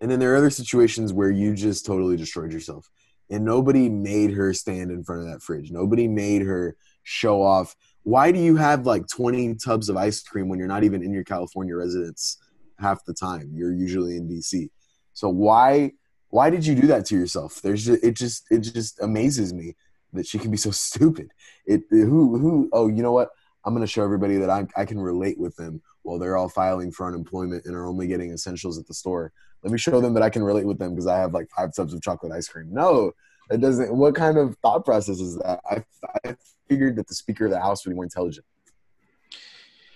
[0.00, 2.88] and then there are other situations where you just totally destroyed yourself.
[3.28, 5.72] And nobody made her stand in front of that fridge.
[5.72, 7.74] Nobody made her show off.
[8.04, 11.12] Why do you have like 20 tubs of ice cream when you're not even in
[11.12, 12.38] your California residence
[12.78, 13.50] half the time?
[13.52, 14.70] You're usually in DC.
[15.12, 15.92] So why
[16.30, 17.60] why did you do that to yourself?
[17.62, 19.74] There's just, it just it just amazes me
[20.12, 21.32] that she can be so stupid.
[21.66, 23.30] It who who oh you know what
[23.66, 26.92] I'm gonna show everybody that I I can relate with them while they're all filing
[26.92, 29.32] for unemployment and are only getting essentials at the store.
[29.62, 31.74] Let me show them that I can relate with them because I have like five
[31.74, 32.68] tubs of chocolate ice cream.
[32.70, 33.10] No,
[33.50, 33.92] it doesn't.
[33.94, 35.60] What kind of thought process is that?
[35.68, 35.84] I
[36.24, 36.36] I
[36.68, 38.46] figured that the Speaker of the House would be more intelligent.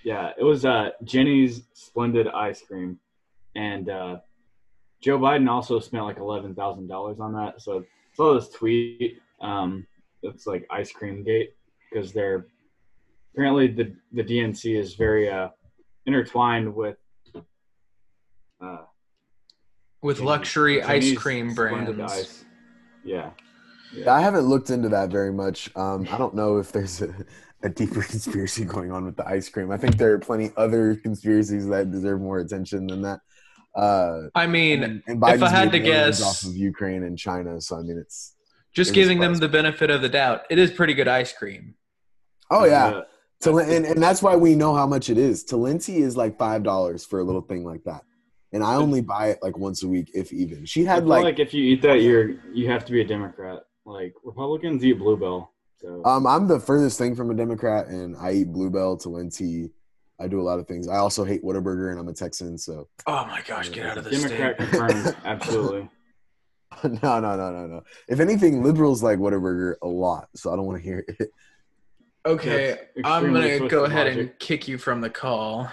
[0.02, 2.98] Yeah, it was uh, Jeni's Splendid Ice Cream,
[3.54, 4.16] and uh,
[5.00, 7.60] Joe Biden also spent like eleven thousand dollars on that.
[7.60, 9.20] So saw this tweet.
[9.40, 9.86] Um,
[10.22, 11.54] it's like ice cream gate
[11.90, 12.46] because they're
[13.34, 15.48] apparently the the DNC is very uh,
[16.06, 16.96] intertwined with
[18.60, 18.78] uh,
[20.02, 22.00] with luxury ice cream brands.
[22.12, 22.44] Ice.
[23.04, 23.30] Yeah.
[23.94, 24.12] yeah.
[24.12, 25.74] I haven't looked into that very much.
[25.76, 27.14] Um, I don't know if there's a,
[27.62, 29.70] a deeper conspiracy going on with the ice cream.
[29.70, 33.20] I think there are plenty other conspiracies that deserve more attention than that.
[33.74, 37.60] Uh, I mean, and, and if I had to guess, off of Ukraine and China,
[37.60, 38.34] so I mean, it's
[38.74, 40.42] just giving them the benefit of the doubt.
[40.50, 41.74] It is pretty good ice cream.
[42.50, 43.02] Oh yeah,
[43.46, 45.44] uh, and, and that's why we know how much it is.
[45.44, 48.02] Talenti is like five dollars for a little thing like that,
[48.52, 50.64] and I only buy it like once a week, if even.
[50.64, 53.60] She had like, like if you eat that, you're you have to be a Democrat.
[53.84, 55.52] Like Republicans eat Blue Bell.
[55.78, 56.04] So.
[56.04, 59.70] Um, I'm the furthest thing from a Democrat, and I eat Blue Bell, Talenti,
[60.20, 60.86] I do a lot of things.
[60.86, 62.88] I also hate Whataburger, and I'm a Texan, so.
[63.06, 63.70] Oh my gosh!
[63.70, 65.16] Get out of the Democrat confirmed.
[65.24, 65.88] Absolutely.
[66.84, 67.82] no, no, no, no, no.
[68.06, 71.30] If anything, liberals like Whataburger a lot, so I don't want to hear it.
[72.26, 74.20] Okay, I'm gonna go ahead logic.
[74.20, 75.70] and kick you from the call.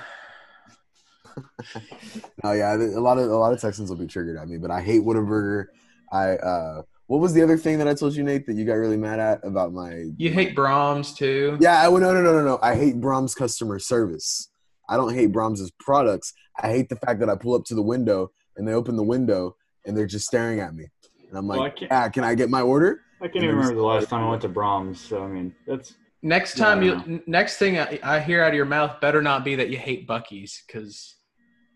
[2.43, 4.71] oh yeah, a lot of a lot of Texans will be triggered at me, but
[4.71, 5.65] I hate Whataburger.
[6.11, 8.73] I uh what was the other thing that I told you, Nate, that you got
[8.73, 10.05] really mad at about my?
[10.17, 11.57] You hate Braum's too.
[11.59, 12.59] Yeah, I, no, no, no, no, no.
[12.61, 14.49] I hate Braum's customer service.
[14.89, 16.33] I don't hate Brahms's products.
[16.61, 19.03] I hate the fact that I pull up to the window and they open the
[19.03, 20.87] window and they're just staring at me,
[21.29, 23.01] and I'm like, well, yeah, can I get my order?
[23.21, 24.99] I can't even remember the last time I went to Braum's.
[24.99, 27.22] So I mean, that's next time you.
[27.28, 30.07] Next thing I, I, hear out of your mouth better not be that you hate
[30.07, 31.15] Buc-ee's because.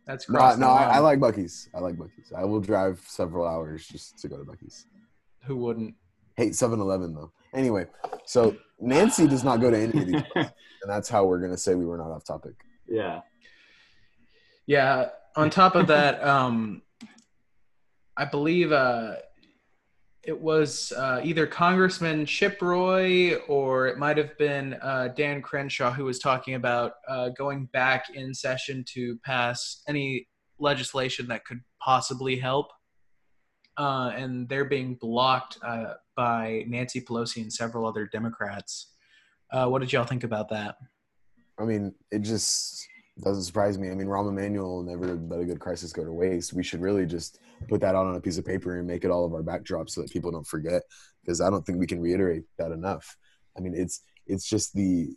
[0.08, 1.70] That's no, no I, I like Buc-ee's.
[1.76, 2.34] I like Buc-ee's.
[2.36, 4.88] I will drive several hours just to go to Buc-ee's.
[5.44, 5.94] Who wouldn't?
[6.38, 7.32] Hate 7-Eleven though.
[7.54, 7.86] Anyway,
[8.26, 10.52] so Nancy does not go to any of these, and
[10.88, 12.56] that's how we're gonna say we were not off topic.
[12.88, 13.22] Yeah.
[14.66, 15.10] Yeah.
[15.36, 16.82] On top of that, um,
[18.18, 19.16] I believe uh,
[20.24, 25.92] it was uh, either Congressman Chip Roy or it might have been uh, Dan Crenshaw
[25.92, 30.28] who was talking about uh, going back in session to pass any
[30.60, 32.68] legislation that could possibly help
[33.78, 38.94] uh, and they're being blocked uh, by Nancy Pelosi and several other Democrats.
[39.52, 40.78] Uh, what did y'all think about that?
[41.60, 42.88] I mean, it just
[43.22, 43.90] doesn't surprise me.
[43.90, 46.54] I mean, Rahm Emanuel never let a good crisis go to waste.
[46.54, 49.12] We should really just put that out on a piece of paper and make it
[49.12, 50.84] all of our backdrops so that people don't forget.
[51.22, 53.16] Because I don't think we can reiterate that enough.
[53.58, 55.10] I mean, it's it's just the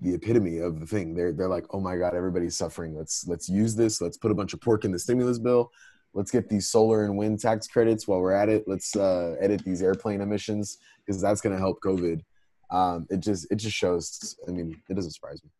[0.00, 1.14] the epitome of the thing.
[1.14, 2.96] They're they're like, oh my god, everybody's suffering.
[2.96, 4.00] Let's let's use this.
[4.00, 5.70] Let's put a bunch of pork in the stimulus bill
[6.14, 8.64] let's get these solar and wind tax credits while we're at it.
[8.66, 12.22] Let's uh, edit these airplane emissions because that's going to help COVID.
[12.70, 14.36] Um, it just it just shows.
[14.46, 15.50] I mean, it doesn't surprise me.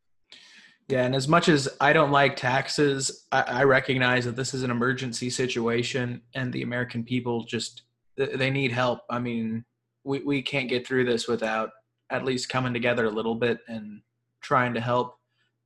[0.90, 4.62] Yeah, and as much as I don't like taxes, I, I recognize that this is
[4.62, 7.82] an emergency situation, and the American people just
[8.16, 9.00] they need help.
[9.08, 9.64] I mean,
[10.04, 11.70] we we can't get through this without
[12.10, 14.02] at least coming together a little bit and
[14.40, 15.16] trying to help.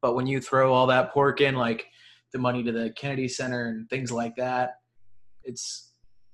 [0.03, 1.87] But when you throw all that pork in, like
[2.35, 4.81] the money to the Kennedy Center and things like that.
[5.45, 5.93] It's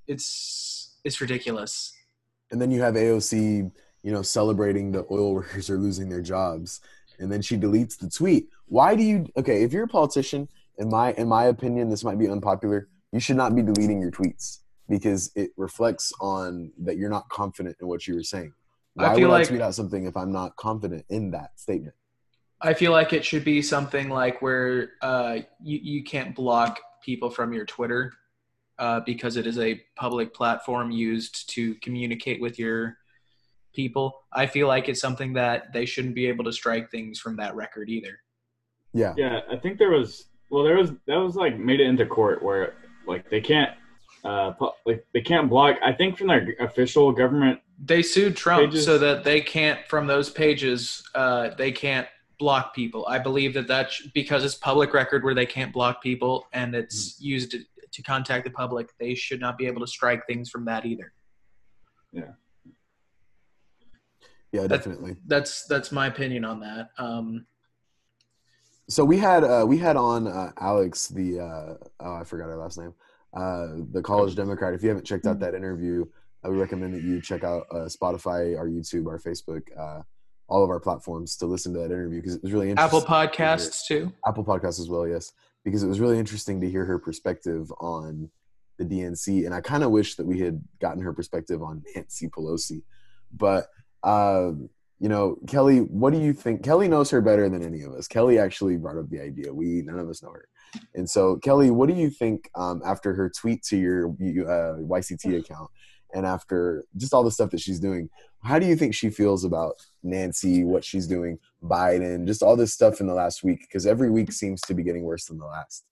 [0.08, 1.92] it's it's ridiculous.
[2.50, 3.70] And then you have AOC,
[4.02, 6.80] you know, celebrating the oil workers are losing their jobs,
[7.20, 8.48] and then she deletes the tweet.
[8.66, 9.26] Why do you?
[9.36, 10.48] Okay, if you're a politician,
[10.78, 12.88] in my in my opinion, this might be unpopular.
[13.12, 14.58] You should not be deleting your tweets
[14.88, 18.52] because it reflects on that you're not confident in what you were saying.
[18.94, 21.58] Why I feel would like, I tweet out something if I'm not confident in that
[21.58, 21.94] statement?
[22.60, 27.30] I feel like it should be something like where uh, you you can't block people
[27.30, 28.12] from your Twitter
[28.78, 32.96] uh, because it is a public platform used to communicate with your
[33.72, 34.22] people.
[34.32, 37.54] I feel like it's something that they shouldn't be able to strike things from that
[37.54, 38.20] record either.
[38.92, 39.14] Yeah.
[39.16, 42.42] Yeah, I think there was Well, there was that was like made it into court
[42.42, 42.74] where
[43.06, 43.70] like they can't
[44.24, 44.52] uh
[44.84, 45.76] like they can't block.
[45.84, 47.60] I think from their official government.
[47.82, 48.84] They sued Trump pages.
[48.84, 51.02] so that they can't from those pages.
[51.14, 52.06] Uh, they can't
[52.40, 53.06] block people.
[53.06, 57.12] I believe that that's because it's public record where they can't block people and it's
[57.12, 57.20] mm.
[57.20, 57.60] used to,
[57.92, 58.88] to contact the public.
[58.98, 61.12] They should not be able to strike things from that either.
[62.12, 62.32] Yeah.
[64.52, 65.16] Yeah, definitely.
[65.26, 66.90] That's that's my opinion on that.
[66.98, 67.46] Um,
[68.88, 72.56] so we had uh, we had on uh, Alex the uh, oh I forgot her
[72.56, 72.94] last name
[73.34, 74.74] uh, the college Democrat.
[74.74, 76.04] If you haven't checked out that interview,
[76.44, 80.02] I would recommend that you check out uh, Spotify, our YouTube, our Facebook, uh,
[80.48, 83.00] all of our platforms to listen to that interview because it was really interesting.
[83.00, 84.12] Apple Podcasts to too.
[84.26, 85.32] Apple Podcasts as well, yes,
[85.64, 88.30] because it was really interesting to hear her perspective on
[88.78, 92.28] the DNC, and I kind of wish that we had gotten her perspective on Nancy
[92.28, 92.82] Pelosi,
[93.30, 93.66] but
[94.02, 96.62] um, you know, Kelly, what do you think?
[96.62, 98.06] Kelly knows her better than any of us.
[98.06, 99.52] Kelly actually brought up the idea.
[99.52, 100.46] We none of us know her,
[100.94, 105.38] and so Kelly, what do you think um, after her tweet to your uh, YCT
[105.38, 105.70] account,
[106.14, 108.10] and after just all the stuff that she's doing?
[108.42, 112.72] How do you think she feels about Nancy, what she's doing, Biden, just all this
[112.72, 113.60] stuff in the last week?
[113.60, 115.84] Because every week seems to be getting worse than the last.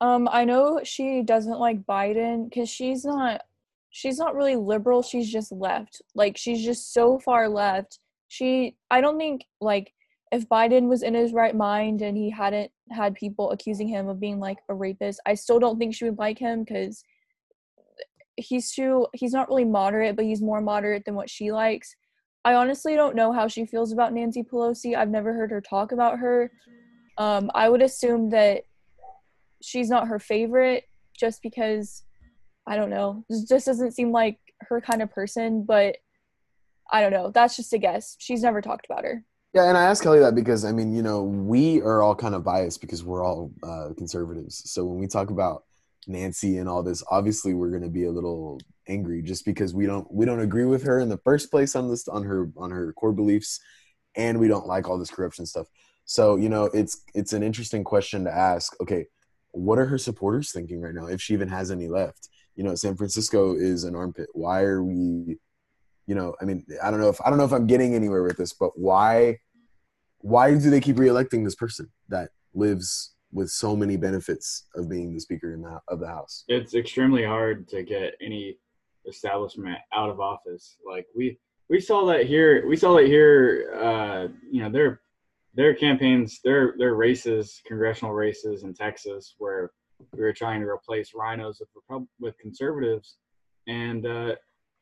[0.00, 3.42] Um, I know she doesn't like Biden because she's not
[3.92, 6.02] she's not really liberal she's just left.
[6.14, 8.00] Like she's just so far left.
[8.28, 9.92] She i don't think like
[10.32, 14.18] if biden was in his right mind and he hadn't had people accusing him of
[14.18, 17.04] being like a rapist i still don't think she would like him because
[18.36, 21.94] he's too he's not really moderate but he's more moderate than what she likes.
[22.44, 24.96] I honestly don't know how she feels about nancy pelosi.
[24.96, 26.50] I've never heard her talk about her.
[27.18, 28.62] Um i would assume that
[29.60, 30.84] she's not her favorite
[31.14, 32.02] just because
[32.66, 33.24] I don't know.
[33.28, 35.96] This just doesn't seem like her kind of person, but
[36.90, 37.30] I don't know.
[37.30, 38.16] That's just a guess.
[38.18, 39.24] She's never talked about her.
[39.54, 42.34] Yeah, and I asked Kelly that because I mean, you know, we are all kind
[42.34, 44.70] of biased because we're all uh, conservatives.
[44.70, 45.64] So when we talk about
[46.06, 49.86] Nancy and all this, obviously we're going to be a little angry just because we
[49.86, 52.70] don't we don't agree with her in the first place on this on her on
[52.70, 53.60] her core beliefs,
[54.16, 55.66] and we don't like all this corruption stuff.
[56.06, 58.74] So you know, it's it's an interesting question to ask.
[58.80, 59.06] Okay,
[59.50, 62.28] what are her supporters thinking right now if she even has any left?
[62.56, 64.28] You know, San Francisco is an armpit.
[64.32, 65.38] Why are we,
[66.06, 68.22] you know, I mean, I don't know if I don't know if I'm getting anywhere
[68.22, 69.38] with this, but why,
[70.18, 75.14] why do they keep reelecting this person that lives with so many benefits of being
[75.14, 76.44] the speaker in the, of the house?
[76.48, 78.58] It's extremely hard to get any
[79.06, 80.76] establishment out of office.
[80.86, 81.38] Like we
[81.68, 82.66] we saw that here.
[82.68, 83.72] We saw that here.
[83.74, 85.00] Uh, you know, their
[85.54, 89.70] their campaigns, their their races, congressional races in Texas, where
[90.12, 93.16] we were trying to replace RINOs with with conservatives,
[93.66, 94.34] and uh,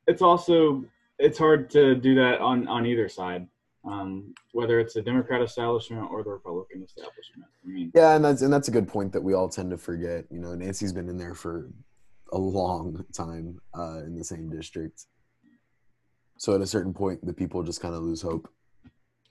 [0.06, 0.84] it's also
[1.18, 3.46] it's hard to do that on on either side,
[3.84, 7.48] um, whether it's the Democrat establishment or the Republican establishment.
[7.64, 9.78] I mean, yeah, and that's and that's a good point that we all tend to
[9.78, 10.24] forget.
[10.30, 11.70] You know, Nancy's been in there for
[12.32, 15.06] a long time uh, in the same district,
[16.38, 18.48] so at a certain point, the people just kind of lose hope.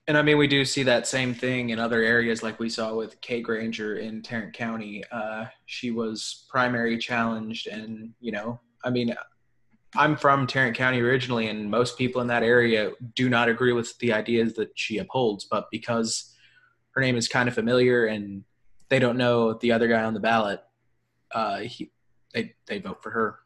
[0.10, 2.96] And I mean, we do see that same thing in other areas, like we saw
[2.96, 5.04] with Kay Granger in Tarrant County.
[5.12, 9.14] Uh, she was primary challenged, and you know, I mean,
[9.96, 13.96] I'm from Tarrant County originally, and most people in that area do not agree with
[14.00, 15.46] the ideas that she upholds.
[15.46, 16.34] But because
[16.96, 18.44] her name is kind of familiar and
[18.90, 20.64] they don't know the other guy on the ballot,
[21.36, 21.92] uh, he,
[22.34, 23.42] they they vote for her.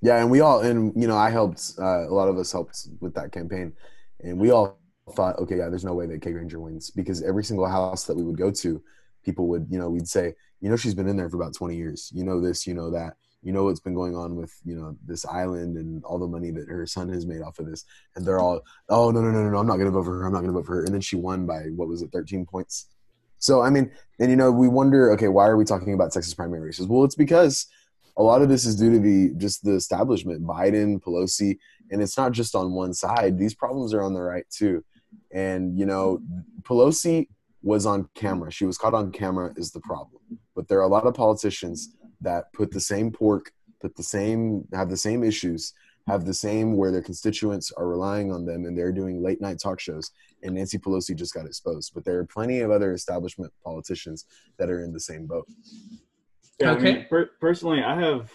[0.00, 1.74] Yeah, and we all, and you know, I helped.
[1.78, 3.74] Uh, a lot of us helped with that campaign,
[4.20, 4.79] and we all
[5.14, 8.16] thought, okay, yeah, there's no way that Kay Granger wins because every single house that
[8.16, 8.82] we would go to,
[9.24, 11.76] people would, you know, we'd say, you know, she's been in there for about 20
[11.76, 12.10] years.
[12.14, 13.16] You know this, you know that.
[13.42, 16.50] You know what's been going on with, you know, this island and all the money
[16.50, 17.84] that her son has made off of this.
[18.14, 20.18] And they're all, oh, no, no, no, no, no, I'm not going to vote for
[20.18, 20.26] her.
[20.26, 20.84] I'm not going to vote for her.
[20.84, 22.86] And then she won by, what was it, 13 points?
[23.38, 26.34] So, I mean, and, you know, we wonder, okay, why are we talking about Texas
[26.34, 26.86] primary races?
[26.86, 27.66] Well, it's because
[28.16, 31.58] a lot of this is due to the just the establishment, Biden, Pelosi,
[31.90, 33.38] and it's not just on one side.
[33.38, 34.84] These problems are on the right too.
[35.32, 36.20] And, you know,
[36.62, 37.28] Pelosi
[37.62, 38.50] was on camera.
[38.50, 40.22] She was caught on camera is the problem.
[40.54, 44.66] But there are a lot of politicians that put the same pork, put the same,
[44.72, 45.72] have the same issues,
[46.06, 49.58] have the same where their constituents are relying on them and they're doing late night
[49.62, 50.10] talk shows.
[50.42, 51.92] And Nancy Pelosi just got exposed.
[51.94, 54.26] But there are plenty of other establishment politicians
[54.58, 55.46] that are in the same boat.
[56.58, 56.90] Yeah, okay.
[56.90, 58.30] I mean, per- personally, I have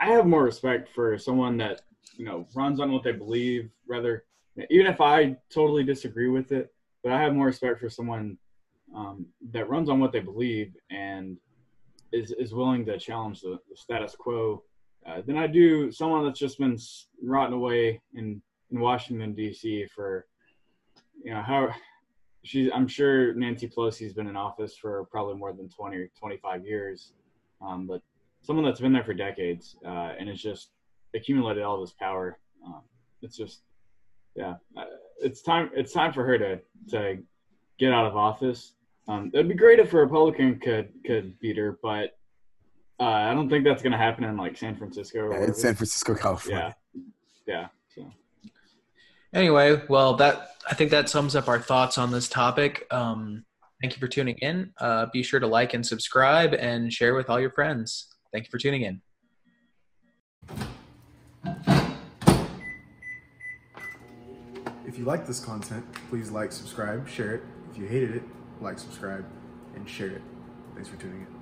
[0.00, 1.82] I have more respect for someone that
[2.16, 4.24] you know runs on what they believe rather
[4.70, 6.72] even if I totally disagree with it,
[7.02, 8.38] but I have more respect for someone
[8.94, 11.38] um, that runs on what they believe and
[12.12, 14.62] is is willing to challenge the, the status quo
[15.06, 16.78] uh, than I do someone that's just been
[17.22, 19.86] rotting away in in Washington D.C.
[19.94, 20.26] for
[21.24, 21.70] you know how
[22.44, 26.66] she's I'm sure Nancy Pelosi's been in office for probably more than 20 or 25
[26.66, 27.12] years,
[27.60, 28.02] um, but
[28.42, 30.70] someone that's been there for decades uh, and has just
[31.14, 32.38] accumulated all this power.
[32.66, 32.82] Um,
[33.22, 33.62] it's just,
[34.34, 34.84] yeah, uh,
[35.20, 35.70] it's time.
[35.74, 36.60] It's time for her to
[36.90, 37.18] to
[37.78, 38.74] get out of office.
[39.08, 42.16] Um, it'd be great if a Republican could could beat her, but
[43.00, 45.32] uh, I don't think that's going to happen in like San Francisco.
[45.32, 46.74] yeah, it's San Francisco, California.
[46.94, 47.02] Yeah,
[47.46, 47.66] yeah.
[47.94, 48.10] So.
[49.34, 52.86] Anyway, well, that I think that sums up our thoughts on this topic.
[52.90, 53.44] Um,
[53.80, 54.72] thank you for tuning in.
[54.78, 58.14] Uh, be sure to like and subscribe and share with all your friends.
[58.32, 59.00] Thank you for tuning in.
[64.92, 67.44] If you like this content, please like, subscribe, share it.
[67.70, 68.24] If you hated it,
[68.60, 69.24] like, subscribe,
[69.74, 70.22] and share it.
[70.74, 71.41] Thanks for tuning in.